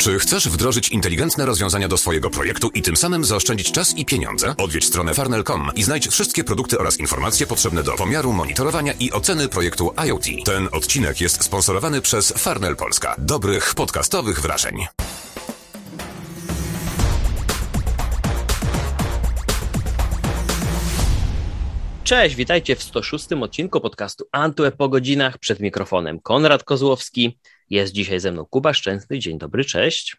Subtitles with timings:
[0.00, 4.54] Czy chcesz wdrożyć inteligentne rozwiązania do swojego projektu i tym samym zaoszczędzić czas i pieniądze?
[4.58, 9.48] Odwiedź stronę farnel.com i znajdź wszystkie produkty oraz informacje potrzebne do pomiaru, monitorowania i oceny
[9.48, 10.24] projektu IoT.
[10.44, 13.14] Ten odcinek jest sponsorowany przez Farnel Polska.
[13.18, 14.86] Dobrych podcastowych wrażeń.
[22.04, 25.38] Cześć, witajcie w 106 odcinku podcastu Antue po godzinach.
[25.38, 27.38] Przed mikrofonem Konrad Kozłowski.
[27.70, 29.18] Jest dzisiaj ze mną Kuba Szczęsny.
[29.18, 30.16] Dzień dobry, cześć.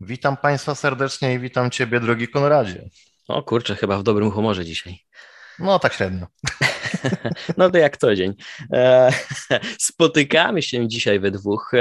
[0.00, 2.88] Witam Państwa serdecznie i witam Ciebie, drogi Konradzie.
[3.28, 4.98] O kurczę, chyba w dobrym humorze dzisiaj.
[5.58, 6.26] No, tak średnio.
[7.56, 8.34] No to jak co dzień.
[8.72, 9.12] E,
[9.90, 11.72] spotykamy się dzisiaj we dwóch,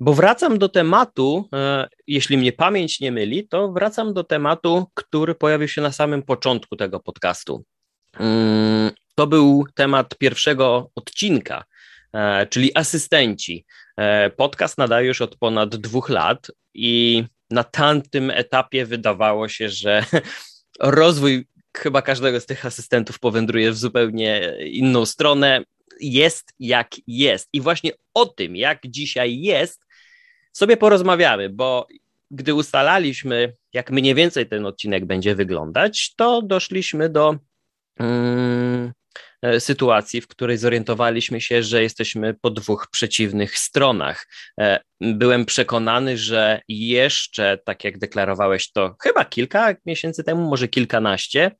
[0.00, 5.34] bo wracam do tematu, e, jeśli mnie pamięć nie myli, to wracam do tematu, który
[5.34, 7.64] pojawił się na samym początku tego podcastu.
[8.18, 11.64] Mm, to był temat pierwszego odcinka,
[12.50, 13.64] czyli asystenci.
[13.96, 20.04] E, podcast nadaje już od ponad dwóch lat i na tamtym etapie wydawało się, że
[20.80, 21.46] rozwój
[21.76, 25.64] chyba każdego z tych asystentów powędruje w zupełnie inną stronę.
[26.00, 27.48] Jest jak jest.
[27.52, 29.86] I właśnie o tym, jak dzisiaj jest,
[30.52, 31.86] sobie porozmawiamy, bo
[32.30, 37.38] gdy ustalaliśmy, jak mniej więcej ten odcinek będzie wyglądać, to doszliśmy do
[38.00, 38.92] Mm, e,
[39.58, 44.26] sytuacji, w której zorientowaliśmy się, że jesteśmy po dwóch przeciwnych stronach.
[45.02, 51.50] E, byłem przekonany, że jeszcze, tak jak deklarowałeś to chyba kilka miesięcy temu, może kilkanaście,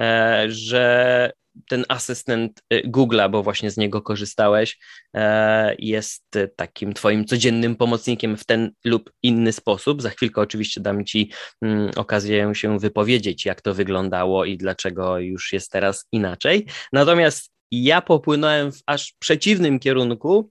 [0.00, 1.32] e, że
[1.68, 4.78] ten asystent y, Google'a, bo właśnie z niego korzystałeś,
[5.16, 6.24] e, jest
[6.56, 10.02] takim twoim codziennym pomocnikiem w ten lub inny sposób.
[10.02, 15.52] Za chwilkę oczywiście dam ci mm, okazję się wypowiedzieć, jak to wyglądało i dlaczego już
[15.52, 16.66] jest teraz inaczej.
[16.92, 20.50] Natomiast ja popłynąłem w aż przeciwnym kierunku,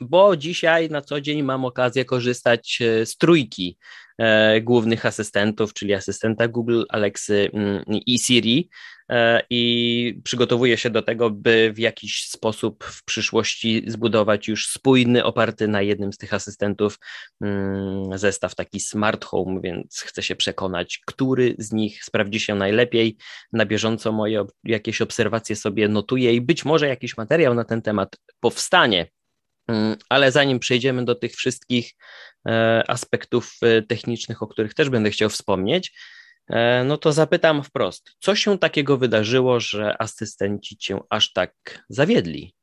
[0.00, 3.78] bo dzisiaj na co dzień mam okazję korzystać e, z trójki
[4.18, 8.68] e, głównych asystentów, czyli asystenta Google, Alexy mm, i Siri.
[9.10, 15.24] E, i przygotowuje się do tego, by w jakiś sposób w przyszłości zbudować już spójny,
[15.24, 16.98] oparty na jednym z tych asystentów
[17.40, 23.16] mm, zestaw taki smart home, więc chcę się przekonać, który z nich sprawdzi się najlepiej.
[23.52, 28.16] Na bieżąco moje jakieś obserwacje sobie notuję i być może jakiś materiał na ten temat
[28.40, 29.06] powstanie.
[29.68, 31.94] Mm, ale zanim przejdziemy do tych wszystkich
[32.48, 35.92] e, aspektów e, technicznych, o których też będę chciał wspomnieć,
[36.48, 41.52] E, no to zapytam wprost, co się takiego wydarzyło, że asystenci cię aż tak
[41.88, 42.54] zawiedli?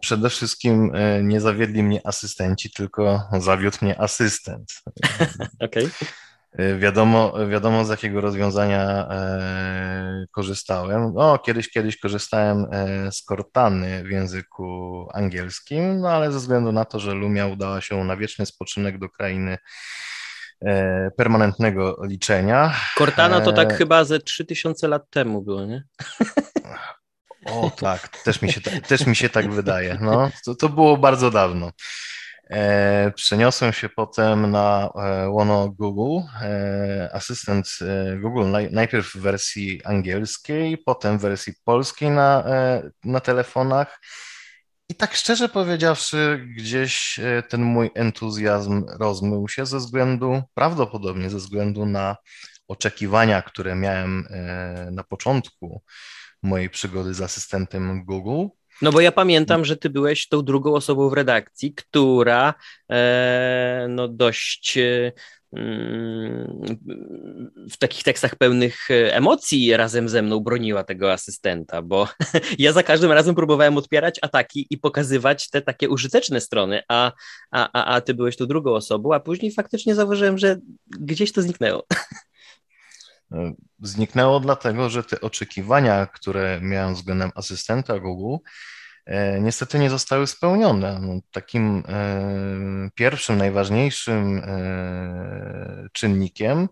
[0.00, 0.92] Przede wszystkim
[1.22, 4.72] nie zawiedli mnie asystenci, tylko zawiódł mnie asystent.
[5.60, 5.86] Okej.
[5.86, 6.08] Okay.
[6.78, 9.08] Wiadomo, wiadomo, z jakiego rozwiązania
[10.30, 11.12] korzystałem.
[11.14, 12.66] No, kiedyś, kiedyś korzystałem
[13.10, 18.04] z Cortany w języku angielskim, no ale ze względu na to, że Lumia udała się
[18.04, 19.58] na wieczny spoczynek do krainy
[20.64, 22.74] E, permanentnego liczenia.
[22.96, 25.84] Cortana to tak e, chyba ze 3000 lat temu było, nie?
[27.46, 29.98] O tak, też mi się, też mi się tak wydaje.
[30.00, 31.70] No, to, to było bardzo dawno.
[32.50, 37.78] E, przeniosłem się potem na e, łono Google, e, asystent
[38.20, 42.44] Google naj, najpierw w wersji angielskiej, potem w wersji polskiej na,
[43.04, 44.00] na telefonach
[44.88, 51.86] i tak szczerze powiedziawszy, gdzieś ten mój entuzjazm rozmył się ze względu, prawdopodobnie ze względu
[51.86, 52.16] na
[52.68, 54.28] oczekiwania, które miałem
[54.90, 55.82] na początku
[56.42, 58.57] mojej przygody z asystentem Google.
[58.82, 62.54] No bo ja pamiętam, że ty byłeś tą drugą osobą w redakcji, która
[62.90, 65.12] e, no dość e,
[67.70, 72.08] w takich tekstach pełnych e, emocji razem ze mną broniła tego asystenta, bo
[72.58, 77.12] ja za każdym razem próbowałem odpierać ataki i pokazywać te takie użyteczne strony, a,
[77.50, 80.56] a, a, a ty byłeś tu drugą osobą, a później faktycznie zauważyłem, że
[80.86, 81.86] gdzieś to zniknęło.
[83.82, 88.36] Zniknęło dlatego, że te oczekiwania, które miałem względem asystenta Google,
[89.08, 90.98] E, niestety nie zostały spełnione.
[91.00, 96.68] No, takim e, pierwszym, najważniejszym e, czynnikiem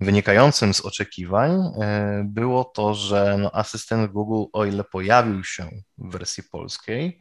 [0.00, 1.50] wynikającym z oczekiwań
[2.24, 7.20] było to, że no, asystent Google, o ile pojawił się w wersji polskiej,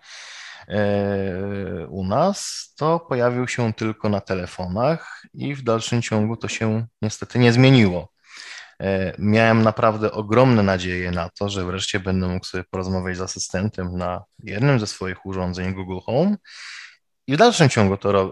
[1.89, 7.39] u nas, to pojawił się tylko na telefonach i w dalszym ciągu to się niestety
[7.39, 8.11] nie zmieniło.
[8.83, 13.97] E, miałem naprawdę ogromne nadzieje na to, że wreszcie będę mógł sobie porozmawiać z asystentem
[13.97, 16.35] na jednym ze swoich urządzeń Google Home
[17.27, 18.31] I w dalszym, ciągu to,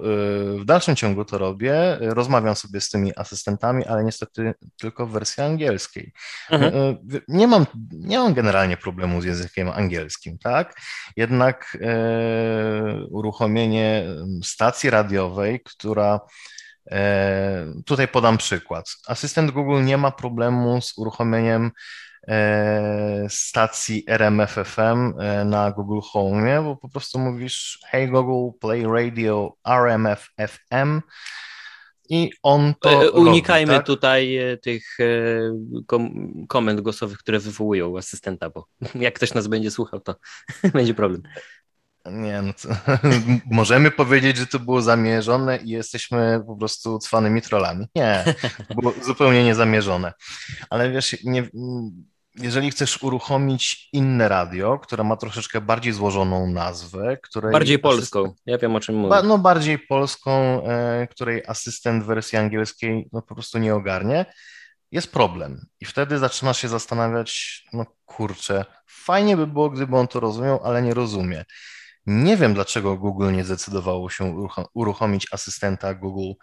[0.60, 1.98] w dalszym ciągu to robię.
[2.00, 6.14] Rozmawiam sobie z tymi asystentami, ale niestety tylko w wersji angielskiej.
[6.50, 6.98] Mhm.
[7.28, 10.76] Nie, mam, nie mam generalnie problemu z językiem angielskim, tak?
[11.16, 14.06] Jednak e, uruchomienie
[14.44, 16.57] stacji radiowej, która e,
[17.86, 18.86] Tutaj podam przykład.
[19.08, 21.72] Asystent Google nie ma problemu z uruchomieniem
[22.28, 29.54] E, stacji RMFFM e, na Google Home, bo po prostu mówisz hey Google, play radio
[29.68, 31.02] RMFFM
[32.10, 33.86] i on to e, Unikajmy robi, tak?
[33.88, 34.98] tutaj tych
[35.86, 40.16] kom komend głosowych, które wywołują asystenta, bo jak ktoś nas będzie słuchał, to
[40.74, 41.22] będzie problem.
[42.12, 42.70] Nie, no to,
[43.52, 47.88] możemy powiedzieć, że to było zamierzone i jesteśmy po prostu cwanymi trollami.
[47.96, 48.24] Nie,
[48.76, 50.14] było zupełnie niezamierzone.
[50.70, 51.50] Ale wiesz, nie,
[52.36, 57.52] jeżeli chcesz uruchomić inne radio, które ma troszeczkę bardziej złożoną nazwę, której...
[57.52, 59.16] Bardziej polską, asystent, ja wiem o czym mówię.
[59.24, 64.26] No bardziej polską, e, której asystent w wersji angielskiej no, po prostu nie ogarnie,
[64.92, 65.66] jest problem.
[65.80, 70.82] I wtedy zaczynasz się zastanawiać, no kurczę, fajnie by było, gdyby on to rozumiał, ale
[70.82, 71.46] nie rozumie.
[72.08, 76.34] Nie wiem, dlaczego Google nie zdecydowało się uruchomić asystenta Google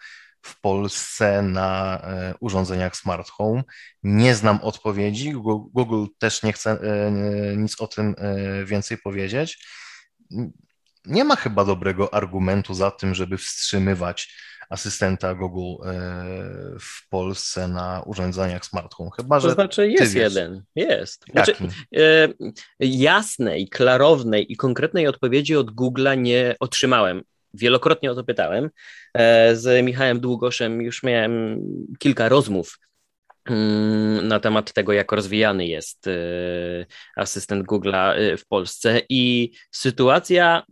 [0.43, 3.63] w Polsce na e, urządzeniach smart home.
[4.03, 5.33] Nie znam odpowiedzi.
[5.73, 7.11] Google też nie chce e,
[7.57, 9.67] nic o tym e, więcej powiedzieć.
[11.05, 14.35] Nie ma chyba dobrego argumentu za tym, żeby wstrzymywać
[14.71, 15.75] asystenta Google
[16.81, 19.11] w Polsce na urządzeniach smart home.
[19.17, 21.25] Chyba, że to znaczy jest jeden, jest.
[21.33, 21.55] Znaczy,
[21.97, 22.29] e,
[22.81, 27.23] jasnej, klarownej i konkretnej odpowiedzi od Google'a nie otrzymałem
[27.55, 28.71] wielokrotnie o to pytałem.
[29.15, 31.61] E, z Michałem Długoszem już miałem
[31.99, 32.79] kilka rozmów
[33.45, 36.11] mm, na temat tego, jak rozwijany jest e,
[37.17, 40.63] asystent Google'a e, w Polsce i sytuacja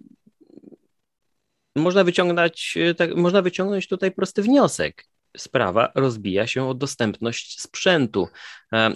[1.76, 5.04] można wyciągnąć, tak, można wyciągnąć tutaj prosty wniosek.
[5.36, 8.28] Sprawa rozbija się o dostępność sprzętu.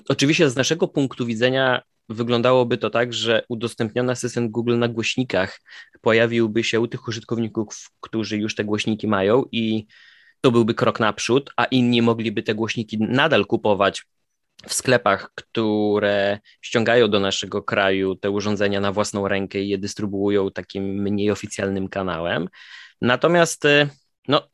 [0.09, 5.61] Oczywiście z naszego punktu widzenia wyglądałoby to tak, że udostępniony asystent Google na głośnikach
[6.01, 9.87] pojawiłby się u tych użytkowników, którzy już te głośniki mają i
[10.41, 14.05] to byłby krok naprzód, a inni mogliby te głośniki nadal kupować
[14.65, 20.51] w sklepach, które ściągają do naszego kraju te urządzenia na własną rękę i je dystrybuują
[20.51, 22.49] takim mniej oficjalnym kanałem.
[23.01, 23.89] Natomiast e,
[24.29, 24.49] no,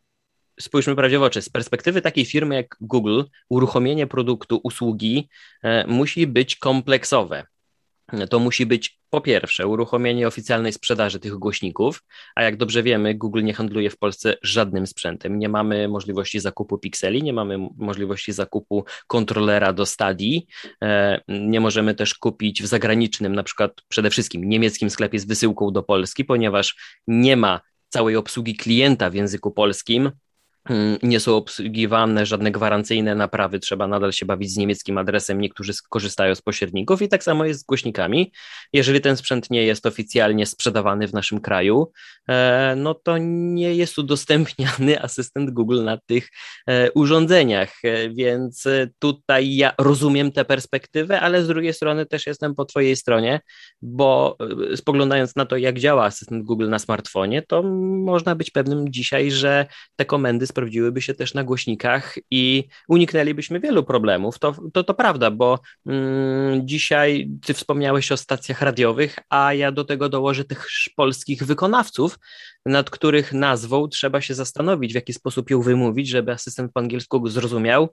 [0.60, 5.28] spójrzmy prawdzie w oczy, z perspektywy takiej firmy jak Google, uruchomienie produktu, usługi
[5.62, 7.46] e, musi być kompleksowe.
[8.30, 12.02] To musi być po pierwsze uruchomienie oficjalnej sprzedaży tych głośników,
[12.34, 15.38] a jak dobrze wiemy, Google nie handluje w Polsce żadnym sprzętem.
[15.38, 20.46] Nie mamy możliwości zakupu pikseli, nie mamy możliwości zakupu kontrolera do stadii,
[20.82, 25.70] e, nie możemy też kupić w zagranicznym, na przykład przede wszystkim niemieckim sklepie z wysyłką
[25.70, 26.76] do Polski, ponieważ
[27.06, 30.10] nie ma całej obsługi klienta w języku polskim,
[31.02, 36.34] nie są obsługiwane żadne gwarancyjne naprawy, trzeba nadal się bawić z niemieckim adresem, niektórzy korzystają
[36.34, 38.32] z pośredników i tak samo jest z głośnikami.
[38.72, 41.92] Jeżeli ten sprzęt nie jest oficjalnie sprzedawany w naszym kraju,
[42.28, 46.28] e, no to nie jest udostępniany asystent Google na tych
[46.66, 48.64] e, urządzeniach, e, więc
[48.98, 53.40] tutaj ja rozumiem tę perspektywę, ale z drugiej strony też jestem po Twojej stronie,
[53.82, 54.36] bo
[54.76, 59.66] spoglądając na to, jak działa asystent Google na smartfonie, to można być pewnym dzisiaj, że
[59.96, 64.38] te komendy sprawdziłyby się też na głośnikach i uniknęlibyśmy wielu problemów.
[64.38, 69.84] To, to, to prawda, bo mm, dzisiaj ty wspomniałeś o stacjach radiowych, a ja do
[69.84, 70.66] tego dołożę tych
[70.96, 72.18] polskich wykonawców,
[72.66, 77.28] nad których nazwą trzeba się zastanowić, w jaki sposób ją wymówić, żeby asystent po angielsku
[77.28, 77.88] zrozumiał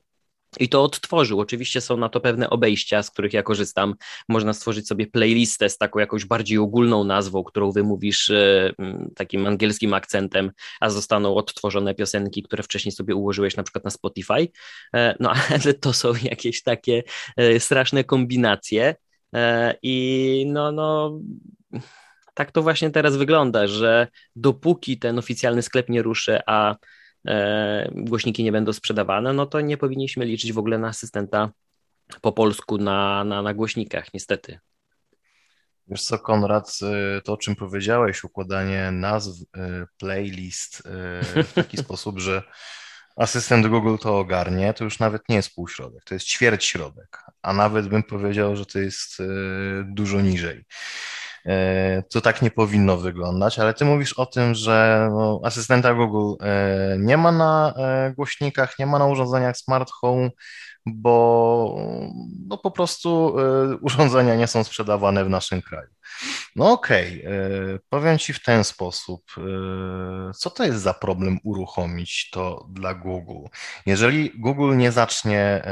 [0.59, 1.39] i to odtworzył.
[1.39, 3.95] Oczywiście są na to pewne obejścia, z których ja korzystam.
[4.29, 8.73] Można stworzyć sobie playlistę z taką jakąś bardziej ogólną nazwą, którą wymówisz e,
[9.15, 14.47] takim angielskim akcentem, a zostaną odtworzone piosenki, które wcześniej sobie ułożyłeś na przykład na Spotify.
[14.95, 17.03] E, no ale to są jakieś takie
[17.37, 18.95] e, straszne kombinacje
[19.81, 21.19] i no, no
[22.33, 26.75] tak to właśnie teraz wygląda, że dopóki ten oficjalny sklep nie ruszy, a
[27.91, 31.51] głośniki nie będą sprzedawane, no to nie powinniśmy liczyć w ogóle na asystenta
[32.21, 34.59] po polsku na, na, na głośnikach, niestety.
[35.87, 36.79] Wiesz co, Konrad,
[37.17, 39.45] y, to o czym powiedziałeś, układanie nazw, y,
[39.97, 42.43] playlist y, w taki sposób, że
[43.15, 47.53] asystent Google to ogarnie, to już nawet nie jest półśrodek, to jest ćwierć środek, a
[47.53, 49.17] nawet bym powiedział, że to jest
[49.85, 50.65] dużo niżej.
[51.45, 56.45] E, to tak nie powinno wyglądać, ale ty mówisz o tym, że no, asystenta Google
[56.45, 60.29] e, nie ma na e, głośnikach, nie ma na urządzeniach smart home,
[60.85, 61.75] bo
[62.47, 63.35] no po prostu
[63.81, 65.89] urządzenia nie są sprzedawane w naszym kraju.
[66.55, 67.79] No okej, okay.
[67.89, 69.31] powiem Ci w ten sposób.
[70.35, 73.47] Co to jest za problem uruchomić to dla Google?
[73.85, 75.63] Jeżeli Google nie zacznie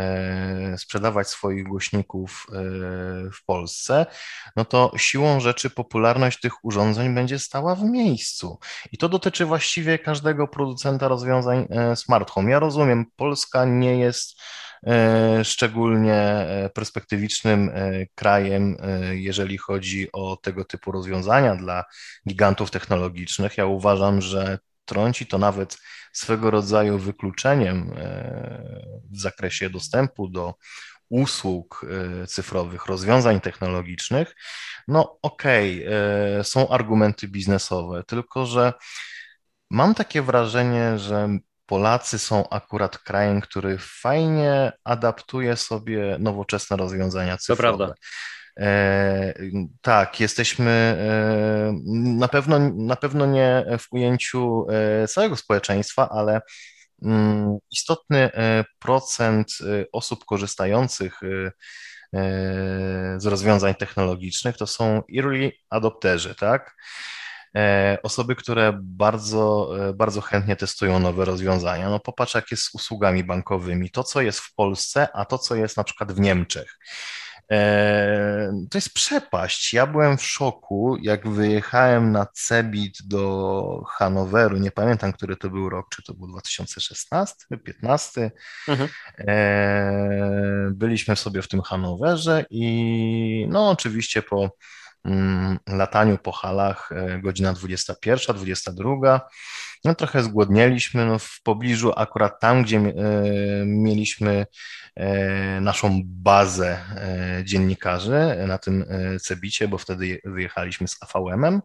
[0.77, 2.47] sprzedawać swoich głośników
[3.33, 4.05] w Polsce,
[4.55, 8.59] no to siłą rzeczy popularność tych urządzeń będzie stała w miejscu.
[8.91, 12.51] I to dotyczy właściwie każdego producenta rozwiązań smart home.
[12.51, 14.66] Ja rozumiem, Polska nie jest E,
[15.43, 18.77] szczególnie e, perspektywicznym e, krajem,
[19.11, 21.83] jeżeli chodzi o tego typu rozwiązania dla
[22.27, 23.57] gigantów technologicznych.
[23.57, 25.77] Ja uważam, że trąci to nawet
[26.13, 27.95] swego rodzaju wykluczeniem
[29.11, 30.55] w zakresie dostępu do
[31.09, 31.85] usług
[32.27, 34.35] cyfrowych, rozwiązań technologicznych.
[34.87, 38.73] No okej, okay, są argumenty biznesowe, tylko że
[39.69, 41.29] mam takie wrażenie, że
[41.67, 47.71] Polacy są akurat krajem, który fajnie adaptuje sobie nowoczesne rozwiązania cyfrowe.
[47.71, 47.95] To prawda.
[48.59, 49.33] E,
[49.81, 56.41] tak, jesteśmy e, na pewno, na pewno nie w ujęciu e, całego społeczeństwa, ale
[57.03, 61.19] mm, istotny e, procent e, osób korzystających
[63.17, 66.75] z rozwiązań technologicznych to są early adopterzy, tak?
[67.55, 71.89] E, osoby, które bardzo, e, bardzo chętnie testują nowe rozwiązania.
[71.89, 73.91] No popatrz, jak jest z usługami bankowymi.
[73.91, 76.77] To, co jest w Polsce, a to, co jest na przykład w Niemczech.
[77.51, 79.73] E, to jest przepaść.
[79.73, 84.57] Ja byłem w szoku, jak wyjechałem na Cebit do Hanoweru.
[84.57, 88.31] Nie pamiętam, który to był rok, czy to był 2016, 2015.
[88.67, 88.89] Mhm.
[90.75, 94.49] Byliśmy sobie w tym Hanowerze i no oczywiście po
[95.67, 99.21] lataniu po halach e, godzina 21, 22.
[99.85, 102.91] No trochę zgłodnieliśmy, no w pobliżu akurat tam, gdzie e,
[103.65, 104.45] mieliśmy
[104.95, 106.77] e, naszą bazę
[107.43, 108.85] dziennikarzy na tym
[109.21, 111.61] Cebicie, bo wtedy wyjechaliśmy z AVM-em,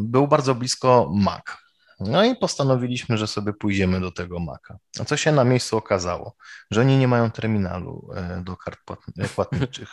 [0.00, 1.61] był bardzo blisko Mac.
[2.06, 4.78] No i postanowiliśmy, że sobie pójdziemy do tego Maca.
[5.00, 6.36] A co się na miejscu okazało?
[6.70, 8.08] Że oni nie mają terminalu
[8.44, 8.78] do kart
[9.34, 9.88] płatniczych.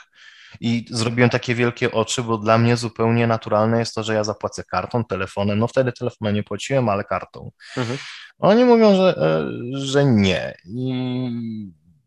[0.61, 4.63] I zrobiłem takie wielkie oczy, bo dla mnie zupełnie naturalne jest to, że ja zapłacę
[4.63, 5.59] kartą, telefonem.
[5.59, 7.51] No wtedy telefonem nie płaciłem, ale kartą.
[7.77, 7.97] Mhm.
[8.39, 9.47] Oni mówią, że, e,
[9.77, 10.57] że nie.
[10.65, 10.93] I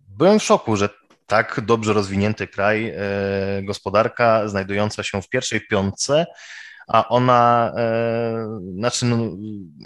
[0.09, 0.89] byłem w szoku, że
[1.27, 6.27] tak dobrze rozwinięty kraj, e, gospodarka znajdująca się w pierwszej piątce,
[6.89, 9.17] a ona, e, znaczy no,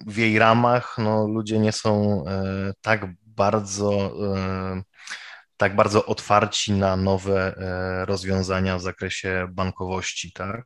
[0.06, 2.24] w jej ramach no, ludzie nie są
[2.82, 4.12] tak bardzo
[5.56, 10.64] tak bardzo otwarci na nowe e, rozwiązania w zakresie bankowości, tak?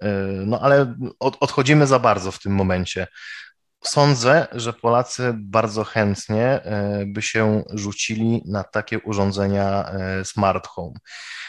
[0.00, 0.08] E,
[0.46, 3.06] no ale od, odchodzimy za bardzo w tym momencie.
[3.86, 9.90] Sądzę, że Polacy bardzo chętnie e, by się rzucili na takie urządzenia
[10.24, 10.94] smart home.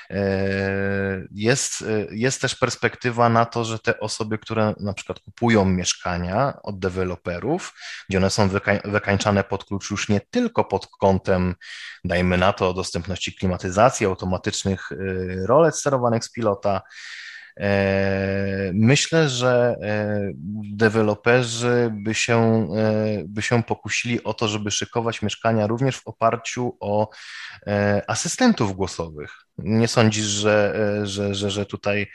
[0.10, 5.65] E, jest, e, jest też perspektywa na to, że te osoby, które na przykład kupują
[5.65, 7.74] mieszkania od deweloperów,
[8.10, 8.50] gdzie one są
[8.86, 11.56] wykańczane pod klucz już nie tylko pod kątem,
[12.04, 14.96] dajmy na to, dostępności klimatyzacji, automatycznych e,
[15.48, 17.25] rolet sterowanych z pilota, E,
[18.74, 20.32] myślę, że e,
[20.64, 26.78] deweloperzy by się, e, by się pokusili o to, żeby szykować mieszkania również w oparciu
[26.80, 27.10] o
[28.08, 29.32] asystentów głosowych.
[29.58, 32.08] Nie sądzisz, że, że, że, że tutaj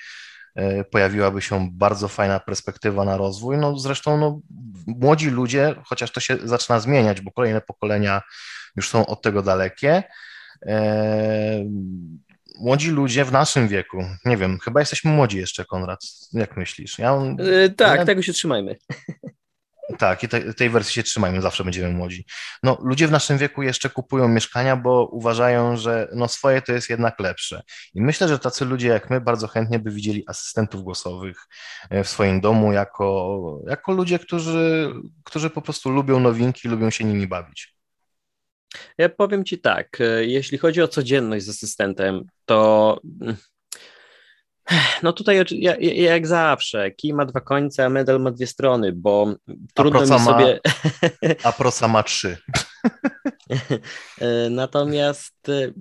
[0.90, 3.59] pojawiłaby się bardzo fajna perspektywa na rozwój.
[3.59, 4.40] No zresztą no,
[4.87, 8.23] młodzi ludzie, chociaż to się zaczyna zmieniać, bo kolejne pokolenia
[8.76, 10.02] już są od tego dalekie,
[12.60, 16.00] młodzi ludzie w naszym wieku, nie wiem, chyba jesteśmy młodzi jeszcze, Konrad,
[16.32, 16.98] jak myślisz?
[16.98, 18.04] Ja, yy, tak, ja...
[18.04, 18.76] tego się trzymajmy.
[19.98, 22.26] Tak, i te, tej wersji się trzymajmy, zawsze będziemy młodzi.
[22.62, 26.90] No, ludzie w naszym wieku jeszcze kupują mieszkania, bo uważają, że no, swoje to jest
[26.90, 27.62] jednak lepsze.
[27.94, 31.46] I myślę, że tacy ludzie jak my bardzo chętnie by widzieli asystentów głosowych
[31.90, 34.92] e, w swoim domu jako, jako ludzie, którzy,
[35.24, 37.79] którzy po prostu lubią nowinki, lubią się nimi bawić.
[38.98, 43.36] Ja powiem Ci tak, e, jeśli chodzi o codzienność z asystentem, to mm,
[45.02, 45.44] no tutaj
[45.94, 49.34] jak zawsze, kij ma dwa końce, a medal ma dwie strony, bo
[49.74, 50.60] trudno mi sobie...
[51.44, 52.36] a prosa ma trzy.
[54.20, 55.72] E, natomiast e,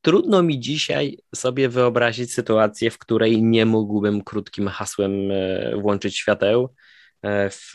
[0.00, 5.12] trudno mi dzisiaj sobie wyobrazić sytuację, w której nie mógłbym krótkim hasłem
[5.80, 6.74] włączyć świateł
[7.50, 7.72] w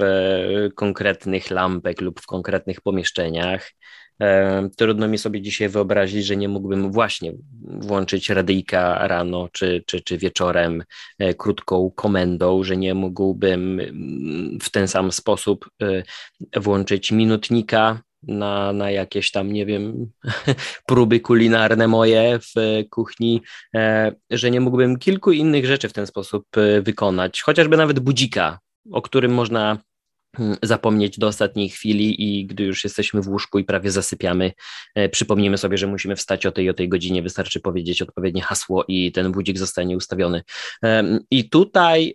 [0.76, 3.72] konkretnych lampek lub w konkretnych pomieszczeniach.
[4.78, 10.18] Trudno mi sobie dzisiaj wyobrazić, że nie mógłbym właśnie włączyć radyjka rano czy, czy, czy
[10.18, 10.84] wieczorem
[11.20, 16.04] e, krótką komendą, że nie mógłbym mm, w ten sam sposób e,
[16.60, 20.12] włączyć minutnika na, na jakieś tam, nie wiem,
[20.88, 23.42] próby kulinarne moje w kuchni,
[23.76, 26.48] e, że nie mógłbym kilku innych rzeczy w ten sposób
[26.82, 28.60] wykonać, chociażby nawet budzika,
[28.92, 29.78] o którym można
[30.64, 34.52] zapomnieć do ostatniej chwili i gdy już jesteśmy w łóżku i prawie zasypiamy,
[34.96, 38.86] e, przypomnimy sobie, że musimy wstać o tej o tej godzinie, wystarczy powiedzieć odpowiednie hasło
[38.88, 40.44] i ten budzik zostanie ustawiony.
[41.32, 42.14] I tutaj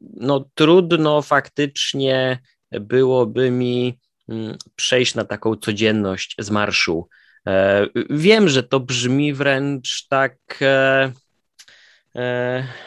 [0.00, 2.38] no trudno faktycznie
[2.80, 3.98] byłoby mi
[4.28, 7.08] mm, przejść na taką codzienność z marszu.
[7.46, 11.12] E, wiem, że to brzmi wręcz tak e,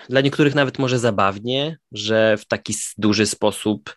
[0.09, 3.95] dla niektórych nawet może zabawnie, że w taki duży sposób,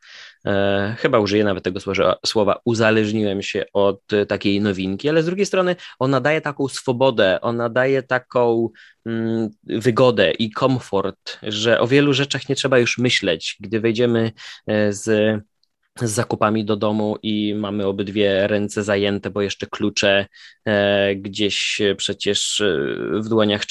[0.98, 1.80] chyba użyję nawet tego
[2.26, 7.68] słowa, uzależniłem się od takiej nowinki, ale z drugiej strony ona daje taką swobodę, ona
[7.68, 8.68] daje taką
[9.06, 13.56] mm, wygodę i komfort, że o wielu rzeczach nie trzeba już myśleć.
[13.60, 14.32] Gdy wejdziemy
[14.88, 15.40] z
[16.00, 20.26] z zakupami do domu i mamy obydwie ręce zajęte, bo jeszcze klucze
[20.64, 22.76] e, gdzieś przecież e,
[23.20, 23.66] w dłoniach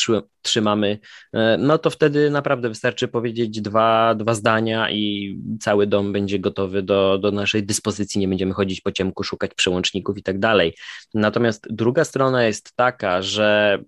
[0.45, 0.99] trzymamy,
[1.33, 6.83] e, no to wtedy naprawdę wystarczy powiedzieć dwa, dwa zdania i cały dom będzie gotowy
[6.83, 10.75] do, do naszej dyspozycji, nie będziemy chodzić po ciemku, szukać przełączników i tak dalej.
[11.13, 13.79] Natomiast druga strona jest taka, że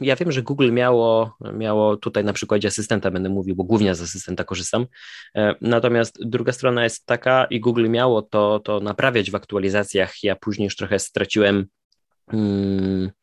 [0.00, 4.02] ja wiem, że Google miało, miało tutaj na przykładzie asystenta będę mówił, bo głównie z
[4.02, 4.86] asystenta korzystam,
[5.60, 10.14] natomiast druga strona jest taka i Google miało to, to naprawiać w aktualizacjach.
[10.22, 11.66] Ja później już trochę straciłem
[12.30, 13.21] hmm, e,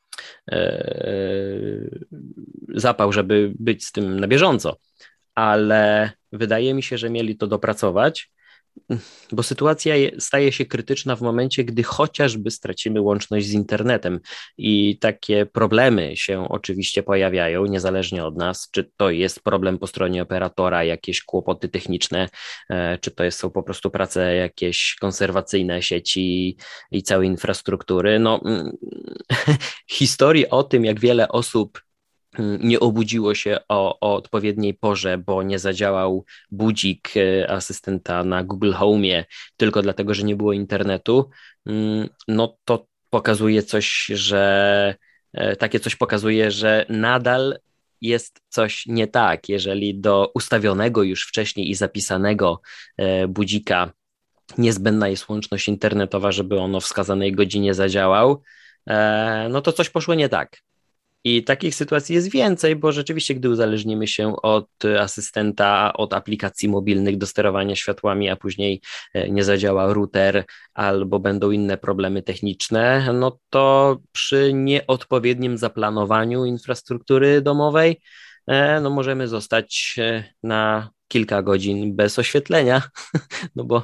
[2.75, 4.77] zapał, żeby być z tym na bieżąco,
[5.36, 8.32] ale wydaje mi się, że mieli to dopracować
[9.31, 14.19] bo sytuacja staje się krytyczna w momencie, gdy chociażby stracimy łączność z internetem
[14.57, 20.21] i takie problemy się oczywiście pojawiają, niezależnie od nas, czy to jest problem po stronie
[20.21, 22.29] operatora, jakieś kłopoty techniczne,
[22.69, 26.57] e, czy to są po prostu prace jakieś konserwacyjne sieci
[26.91, 28.19] i całej infrastruktury.
[28.19, 28.77] No, mm,
[29.91, 31.81] historii o tym, jak wiele osób
[32.38, 38.71] nie obudziło się o, o, odpowiedniej porze, bo nie zadziałał budzik e, asystenta na Google
[38.71, 39.25] Home,
[39.57, 41.29] tylko dlatego, że nie było internetu,
[41.65, 44.95] mm, no to pokazuje coś, że
[45.33, 47.59] e, takie coś pokazuje, że nadal
[48.01, 52.62] jest coś nie tak, jeżeli do ustawionego już wcześniej i zapisanego
[52.98, 53.93] e, budzika
[54.57, 58.41] niezbędna jest łączność internetowa, żeby on o wskazanej godzinie zadziałał,
[59.49, 60.58] no to coś poszło nie tak.
[61.23, 67.17] I takich sytuacji jest więcej, bo rzeczywiście, gdy uzależnimy się od asystenta, od aplikacji mobilnych
[67.17, 68.82] do sterowania światłami, a później
[69.13, 77.41] e, nie zadziała router albo będą inne problemy techniczne, no to przy nieodpowiednim zaplanowaniu infrastruktury
[77.41, 78.01] domowej,
[78.47, 82.82] e, no możemy zostać e, na kilka godzin bez oświetlenia,
[83.55, 83.84] no bo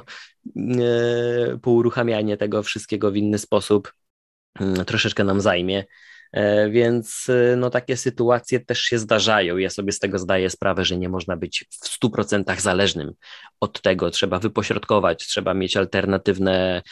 [1.62, 3.92] po uruchamianie tego wszystkiego w inny sposób
[4.60, 5.84] mm, troszeczkę nam zajmie.
[6.32, 9.56] E, więc e, no, takie sytuacje też się zdarzają.
[9.56, 13.12] Ja sobie z tego zdaję sprawę, że nie można być w 100% zależnym
[13.60, 14.10] od tego.
[14.10, 16.82] Trzeba wypośrodkować, trzeba mieć alternatywne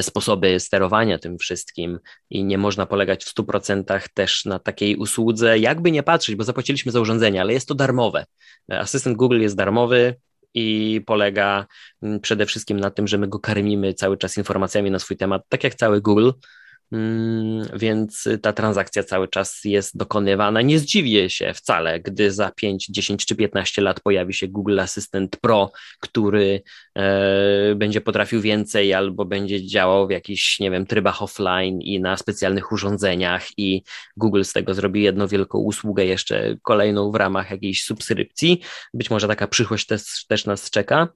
[0.00, 1.98] sposoby sterowania tym wszystkim
[2.30, 6.92] i nie można polegać w 100% też na takiej usłudze, jakby nie patrzeć, bo zapłaciliśmy
[6.92, 8.24] za urządzenie, ale jest to darmowe.
[8.68, 10.14] Asystent Google jest darmowy,
[10.54, 11.66] i polega
[12.22, 15.64] przede wszystkim na tym, że my go karmimy cały czas informacjami na swój temat, tak
[15.64, 16.30] jak cały Google.
[16.92, 20.62] Mm, więc ta transakcja cały czas jest dokonywana.
[20.62, 25.36] Nie zdziwię się wcale, gdy za 5, 10 czy 15 lat pojawi się Google Assistant
[25.36, 26.62] Pro, który
[26.94, 32.16] e, będzie potrafił więcej albo będzie działał w jakichś, nie wiem, trybach offline i na
[32.16, 33.82] specjalnych urządzeniach i
[34.16, 38.60] Google z tego zrobi jedną wielką usługę jeszcze kolejną w ramach jakiejś subskrypcji.
[38.94, 41.08] Być może taka przyszłość też, też nas czeka.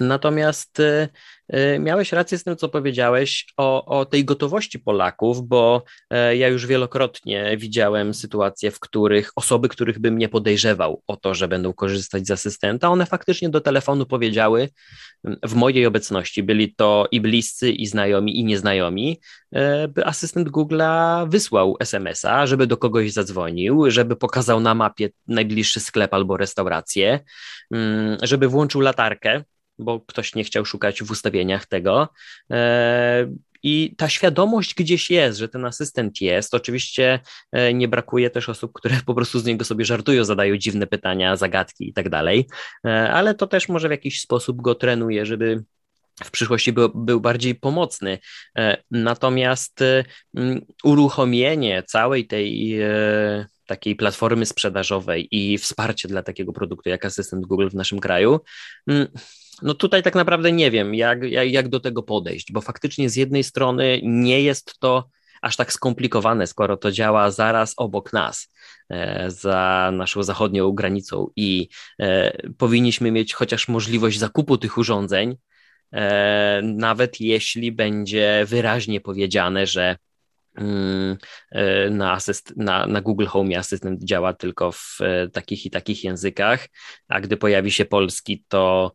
[0.00, 1.08] Natomiast y,
[1.54, 6.48] y, miałeś rację z tym, co powiedziałeś o, o tej gotowości Polaków, bo e, ja
[6.48, 11.72] już wielokrotnie widziałem sytuacje, w których osoby, których bym nie podejrzewał o to, że będą
[11.72, 14.68] korzystać z asystenta, one faktycznie do telefonu powiedziały
[15.42, 19.20] w mojej obecności, byli to i bliscy, i znajomi, i nieznajomi,
[19.52, 25.80] e, by asystent Google'a wysłał SMS-a, żeby do kogoś zadzwonił, żeby pokazał na mapie najbliższy
[25.80, 27.20] sklep albo restaurację,
[27.70, 29.42] mm, żeby włączył latarkę
[29.82, 32.08] bo ktoś nie chciał szukać w ustawieniach tego.
[32.50, 33.26] E,
[33.62, 36.54] I ta świadomość gdzieś jest, że ten asystent jest.
[36.54, 37.20] Oczywiście
[37.52, 41.36] e, nie brakuje też osób, które po prostu z niego sobie żartują, zadają dziwne pytania,
[41.36, 42.48] zagadki i tak dalej,
[42.86, 45.64] e, ale to też może w jakiś sposób go trenuje, żeby
[46.24, 48.18] w przyszłości był, był bardziej pomocny.
[48.90, 49.80] Natomiast
[50.84, 52.78] uruchomienie całej tej
[53.66, 58.40] takiej platformy sprzedażowej i wsparcie dla takiego produktu jak asystent Google w naszym kraju
[59.62, 63.44] no tutaj tak naprawdę nie wiem, jak, jak, do tego podejść, bo faktycznie z jednej
[63.44, 65.08] strony nie jest to
[65.42, 68.52] aż tak skomplikowane, skoro to działa zaraz obok nas,
[68.90, 71.68] e, za naszą zachodnią granicą i
[72.00, 75.36] e, powinniśmy mieć chociaż możliwość zakupu tych urządzeń,
[75.92, 79.96] e, nawet jeśli będzie wyraźnie powiedziane, że
[80.56, 81.16] mm,
[81.90, 84.98] na, asyst, na, na Google Home asystent działa tylko w
[85.32, 86.68] takich i takich językach,
[87.08, 88.92] a gdy pojawi się polski, to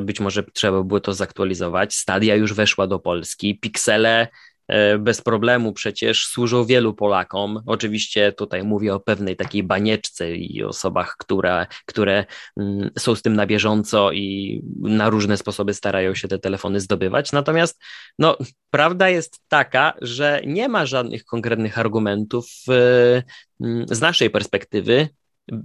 [0.00, 1.94] być może trzeba było to zaktualizować.
[1.94, 4.28] Stadia już weszła do Polski, Pixele
[4.68, 7.62] E, bez problemu przecież służą wielu Polakom.
[7.66, 12.24] Oczywiście tutaj mówię o pewnej takiej banieczce i osobach, które, które
[12.56, 17.32] mm, są z tym na bieżąco i na różne sposoby starają się te telefony zdobywać.
[17.32, 17.82] Natomiast
[18.18, 18.36] no,
[18.70, 23.22] prawda jest taka, że nie ma żadnych konkretnych argumentów e,
[23.60, 25.08] mm, z naszej perspektywy,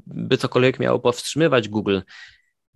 [0.08, 2.00] by cokolwiek miało powstrzymywać Google.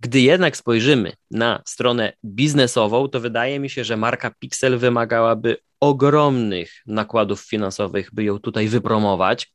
[0.00, 6.72] Gdy jednak spojrzymy na stronę biznesową, to wydaje mi się, że marka Pixel wymagałaby ogromnych
[6.86, 9.52] nakładów finansowych, by ją tutaj wypromować,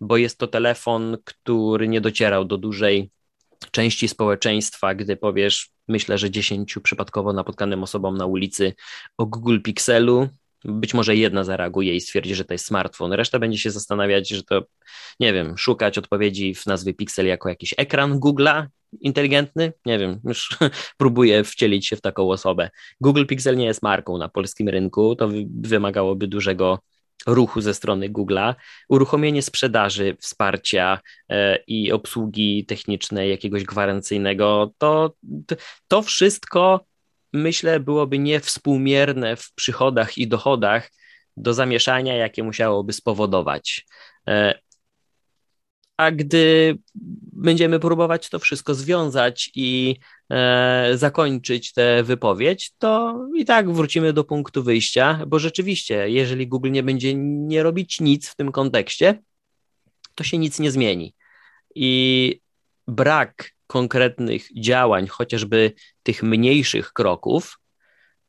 [0.00, 3.10] bo jest to telefon, który nie docierał do dużej
[3.70, 8.74] części społeczeństwa, gdy powiesz, myślę, że dziesięciu przypadkowo napotkanym osobom na ulicy
[9.18, 10.28] o Google Pixelu,
[10.64, 13.12] być może jedna zareaguje i stwierdzi, że to jest smartfon.
[13.12, 14.62] Reszta będzie się zastanawiać, że to,
[15.20, 18.66] nie wiem, szukać odpowiedzi w nazwie Pixel jako jakiś ekran Google'a
[19.00, 19.72] inteligentny.
[19.86, 20.58] Nie wiem, już
[20.98, 22.70] próbuję wcielić się w taką osobę.
[23.00, 25.28] Google Pixel nie jest marką na polskim rynku, to
[25.60, 26.78] wymagałoby dużego
[27.26, 28.54] ruchu ze strony Google'a,
[28.88, 35.14] uruchomienie sprzedaży, wsparcia e, i obsługi technicznej jakiegoś gwarancyjnego, to,
[35.88, 36.84] to wszystko
[37.32, 40.90] myślę, byłoby niewspółmierne w przychodach i dochodach
[41.36, 43.86] do zamieszania, jakie musiałoby spowodować.
[44.28, 44.58] E,
[45.96, 46.78] a gdy
[47.32, 49.96] będziemy próbować to wszystko związać i
[50.30, 56.70] e, zakończyć tę wypowiedź, to i tak wrócimy do punktu wyjścia, bo rzeczywiście, jeżeli Google
[56.70, 59.22] nie będzie nie robić nic w tym kontekście,
[60.14, 61.14] to się nic nie zmieni.
[61.74, 62.40] I
[62.90, 65.72] brak konkretnych działań, chociażby
[66.02, 67.58] tych mniejszych kroków,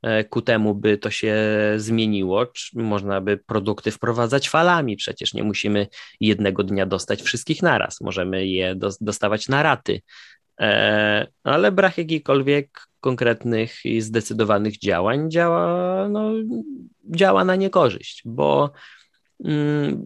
[0.01, 1.35] e, ku temu by to się
[1.77, 2.45] zmieniło.
[2.73, 5.87] Można by produkty wprowadzać falami, przecież nie musimy
[6.19, 10.01] jednego dnia dostać wszystkich naraz, możemy je dostawać na raty,
[10.59, 16.31] e, ale brak jakichkolwiek konkretnych i zdecydowanych działań działa, no,
[17.15, 18.71] działa na niekorzyść, bo
[19.45, 20.05] mm,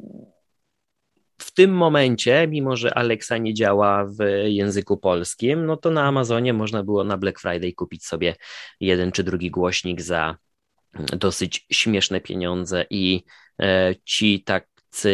[1.56, 6.84] tym momencie, mimo że Alexa nie działa w języku polskim, no to na Amazonie można
[6.84, 8.36] było na Black Friday kupić sobie
[8.80, 10.38] jeden czy drugi głośnik za
[11.00, 13.24] dosyć śmieszne pieniądze i
[13.62, 14.68] e, ci tak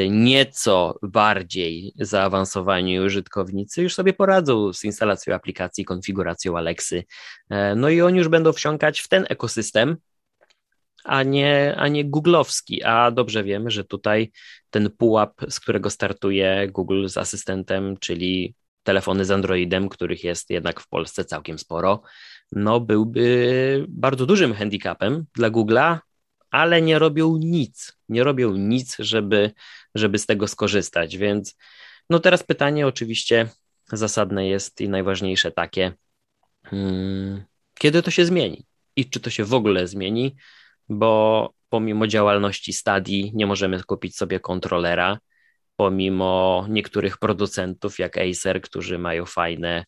[0.09, 7.03] nieco bardziej zaawansowani użytkownicy już sobie poradzą z instalacją aplikacji, konfiguracją Alexy.
[7.49, 9.97] E, no i oni już będą wsiąkać w ten ekosystem,
[11.03, 12.83] a nie, a nie googlowski.
[12.83, 14.31] A dobrze wiemy, że tutaj
[14.69, 20.79] ten pułap, z którego startuje Google z asystentem, czyli telefony z Androidem, których jest jednak
[20.79, 22.01] w Polsce całkiem sporo,
[22.51, 25.99] no byłby bardzo dużym handicapem dla Google'a,
[26.51, 29.51] ale nie robią nic, nie robią nic, żeby,
[29.95, 31.17] żeby z tego skorzystać.
[31.17, 31.57] Więc
[32.09, 33.47] no teraz pytanie oczywiście
[33.87, 35.93] zasadne jest i najważniejsze takie,
[36.63, 37.43] hmm,
[37.79, 40.35] kiedy to się zmieni i czy to się w ogóle zmieni,
[40.91, 45.17] bo pomimo działalności Stadii nie możemy kupić sobie kontrolera,
[45.75, 49.83] pomimo niektórych producentów jak Acer, którzy mają fajne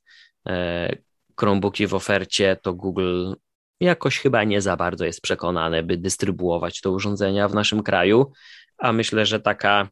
[0.47, 0.95] e,
[1.39, 3.33] Chromebooki w ofercie, to Google
[3.79, 8.31] jakoś chyba nie za bardzo jest przekonane, by dystrybuować te urządzenia w naszym kraju,
[8.77, 9.89] a myślę, że taka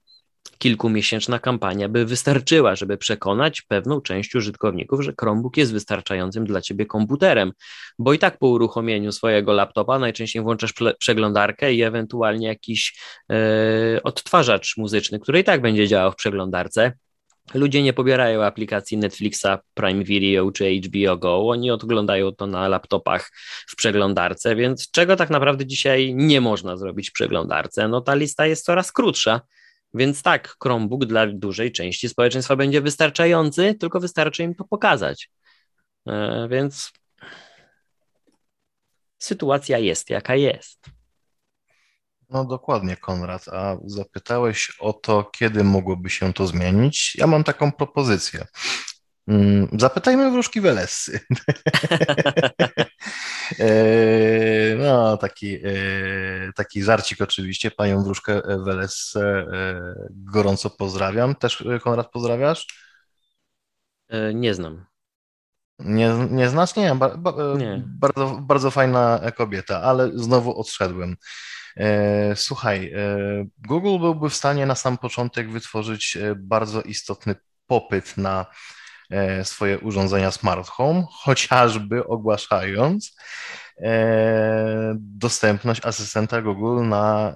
[0.61, 6.85] kilkumiesięczna kampania by wystarczyła, żeby przekonać pewną część użytkowników, że Chromebook jest wystarczającym dla ciebie
[6.85, 7.51] komputerem,
[7.99, 12.99] bo i tak po uruchomieniu swojego laptopa najczęściej włączasz przeglądarkę i ewentualnie jakiś
[13.31, 16.93] e, odtwarzacz muzyczny, który i tak będzie działał w przeglądarce.
[17.53, 23.31] Ludzie nie pobierają aplikacji Netflixa, Prime Video czy HBO Go, oni oglądają to na laptopach
[23.69, 27.87] w przeglądarce, więc czego tak naprawdę dzisiaj nie można zrobić w przeglądarce?
[27.87, 29.41] No ta lista jest coraz krótsza.
[29.93, 35.29] Więc tak, Chromebook dla dużej części społeczeństwa będzie wystarczający, tylko wystarczy im to pokazać.
[36.07, 36.91] E, więc
[39.17, 40.85] sytuacja jest jaka jest.
[42.29, 43.47] No dokładnie, Konrad.
[43.47, 47.15] A zapytałeś o to, kiedy mogłoby się to zmienić.
[47.15, 48.45] Ja mam taką propozycję.
[49.27, 51.19] Mm, zapytajmy wróżki Welesy.
[53.59, 55.61] E, no, taki, e,
[56.55, 57.71] taki żarcik oczywiście.
[57.71, 61.35] Panią wróżkę Welesę e, gorąco pozdrawiam.
[61.35, 62.67] Też Konrad pozdrawiasz?
[64.33, 64.85] Nie znam.
[65.79, 66.95] Nie, nieznacznie?
[66.95, 67.83] Ba, ba, nie.
[67.87, 71.15] Bardzo, bardzo fajna kobieta, ale znowu odszedłem.
[72.35, 72.93] Słuchaj,
[73.67, 77.35] Google byłby w stanie na sam początek wytworzyć bardzo istotny
[77.67, 78.45] popyt na
[79.43, 83.15] swoje urządzenia smart home, chociażby ogłaszając
[84.95, 87.33] dostępność asystenta Google na,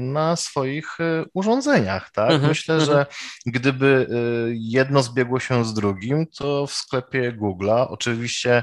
[0.00, 0.98] na swoich
[1.34, 2.10] urządzeniach.
[2.10, 2.30] Tak?
[2.30, 3.06] Mhm, Myślę, że mhm.
[3.46, 4.06] gdyby
[4.52, 8.62] jedno zbiegło się z drugim, to w sklepie Google'a oczywiście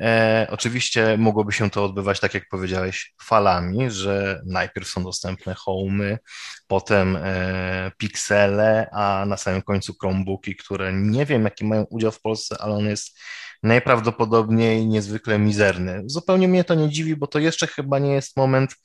[0.00, 6.18] E, oczywiście mogłoby się to odbywać, tak jak powiedziałeś, falami, że najpierw są dostępne homey,
[6.66, 12.20] potem e, piksele, a na samym końcu Chromebooki, które nie wiem, jaki mają udział w
[12.20, 13.18] Polsce, ale on jest
[13.62, 16.02] najprawdopodobniej niezwykle mizerny.
[16.06, 18.76] Zupełnie mnie to nie dziwi, bo to jeszcze chyba nie jest moment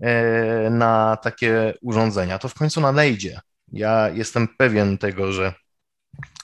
[0.00, 2.38] e, na takie urządzenia.
[2.38, 3.40] To w końcu nadejdzie.
[3.72, 5.52] Ja jestem pewien tego, że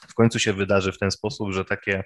[0.07, 2.03] w końcu się wydarzy w ten sposób, że takie,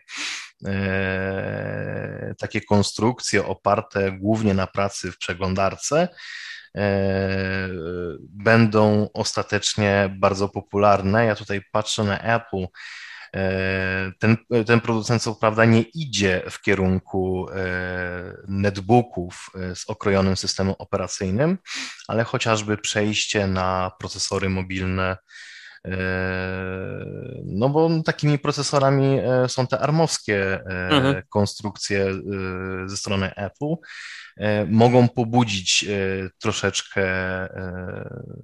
[2.38, 6.08] takie konstrukcje oparte głównie na pracy w przeglądarce
[6.78, 7.70] e,
[8.30, 11.26] będą ostatecznie bardzo popularne.
[11.26, 12.68] Ja tutaj patrzę na Apple.
[13.36, 17.56] E, ten, ten producent co prawda nie idzie w kierunku e,
[18.48, 21.58] netbooków e, z okrojonym systemem operacyjnym,
[22.08, 25.18] ale chociażby przejście na procesory mobilne
[27.46, 31.24] no bo takimi procesorami e, są te armowskie e, mhm.
[31.30, 32.20] konstrukcje e,
[32.86, 33.76] ze strony Apple.
[34.68, 35.86] Mogą pobudzić
[36.42, 37.04] troszeczkę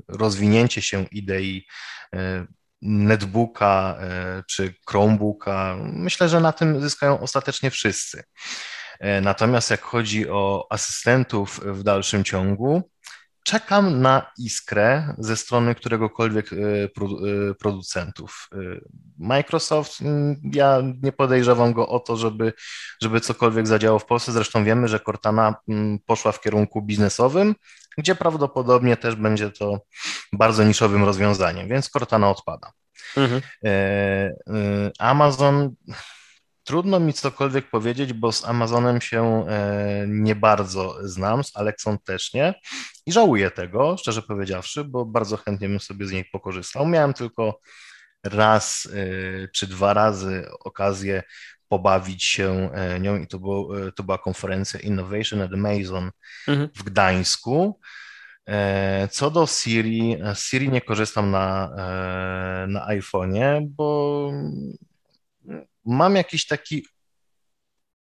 [0.08, 1.68] rozwinięcie się idei
[2.82, 4.00] netbooka
[4.48, 5.78] czy Chromebooka.
[5.82, 8.24] Myślę, że na tym zyskają ostatecznie wszyscy.
[9.22, 12.92] Natomiast jak chodzi o asystentów w dalszym ciągu,
[13.50, 16.90] czekam na iskrę ze strony któregokolwiek e, e,
[17.60, 18.50] producentów.
[18.54, 18.58] E,
[19.18, 22.54] Microsoft, mm, ja nie podejrzewam go o to, żeby,
[23.02, 24.32] żeby cokolwiek zadziało w Polsce.
[24.32, 27.56] Zresztą wiemy, że Cortana mm, poszła w kierunku biznesowym,
[27.98, 29.80] gdzie prawdopodobnie też będzie to
[30.34, 32.72] bardzo niszowym rozwiązaniem, więc Cortana odpada.
[33.18, 33.42] Mhm.
[35.00, 35.76] Amazon
[36.70, 42.34] Trudno mi cokolwiek powiedzieć, bo z Amazonem się e, nie bardzo znam, z Alexą też
[42.34, 42.54] nie
[43.06, 46.88] i żałuję tego, szczerze powiedziawszy, bo bardzo chętnie bym sobie z niej pokorzystał.
[46.88, 47.60] Miałem tylko
[48.24, 51.24] raz e, czy dwa razy okazję
[51.68, 56.12] pobawić się e, nią i to, było, to była konferencja Innovation at Amazon
[56.48, 56.70] mhm.
[56.76, 57.80] w Gdańsku.
[59.12, 61.70] Co do Siri, Siri nie korzystam na,
[62.68, 64.32] na iPhone'ie, bo
[65.86, 66.86] mam jakiś taki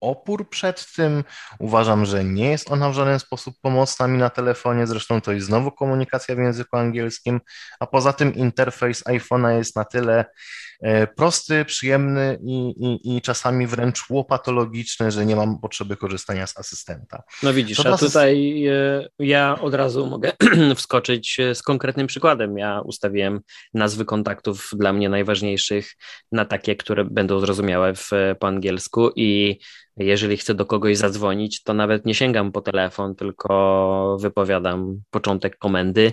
[0.01, 1.25] opór przed tym.
[1.59, 4.87] Uważam, że nie jest ona w żaden sposób pomocna mi na telefonie.
[4.87, 7.41] Zresztą to jest znowu komunikacja w języku angielskim,
[7.81, 10.25] a poza tym interfejs iPhone'a jest na tyle
[11.17, 17.23] prosty, przyjemny i, i, i czasami wręcz łopatologiczny, że nie mam potrzeby korzystania z asystenta.
[17.43, 20.33] No widzisz, a tutaj e, ja od razu mogę
[20.77, 22.59] wskoczyć e, z konkretnym przykładem.
[22.59, 23.41] Ja ustawiłem
[23.75, 25.97] nazwy kontaktów dla mnie najważniejszych
[26.33, 29.61] na takie, które będą zrozumiałe w, po angielsku i
[29.97, 36.13] jeżeli chcę do kogoś zadzwonić, to nawet nie sięgam po telefon, tylko wypowiadam początek komendy.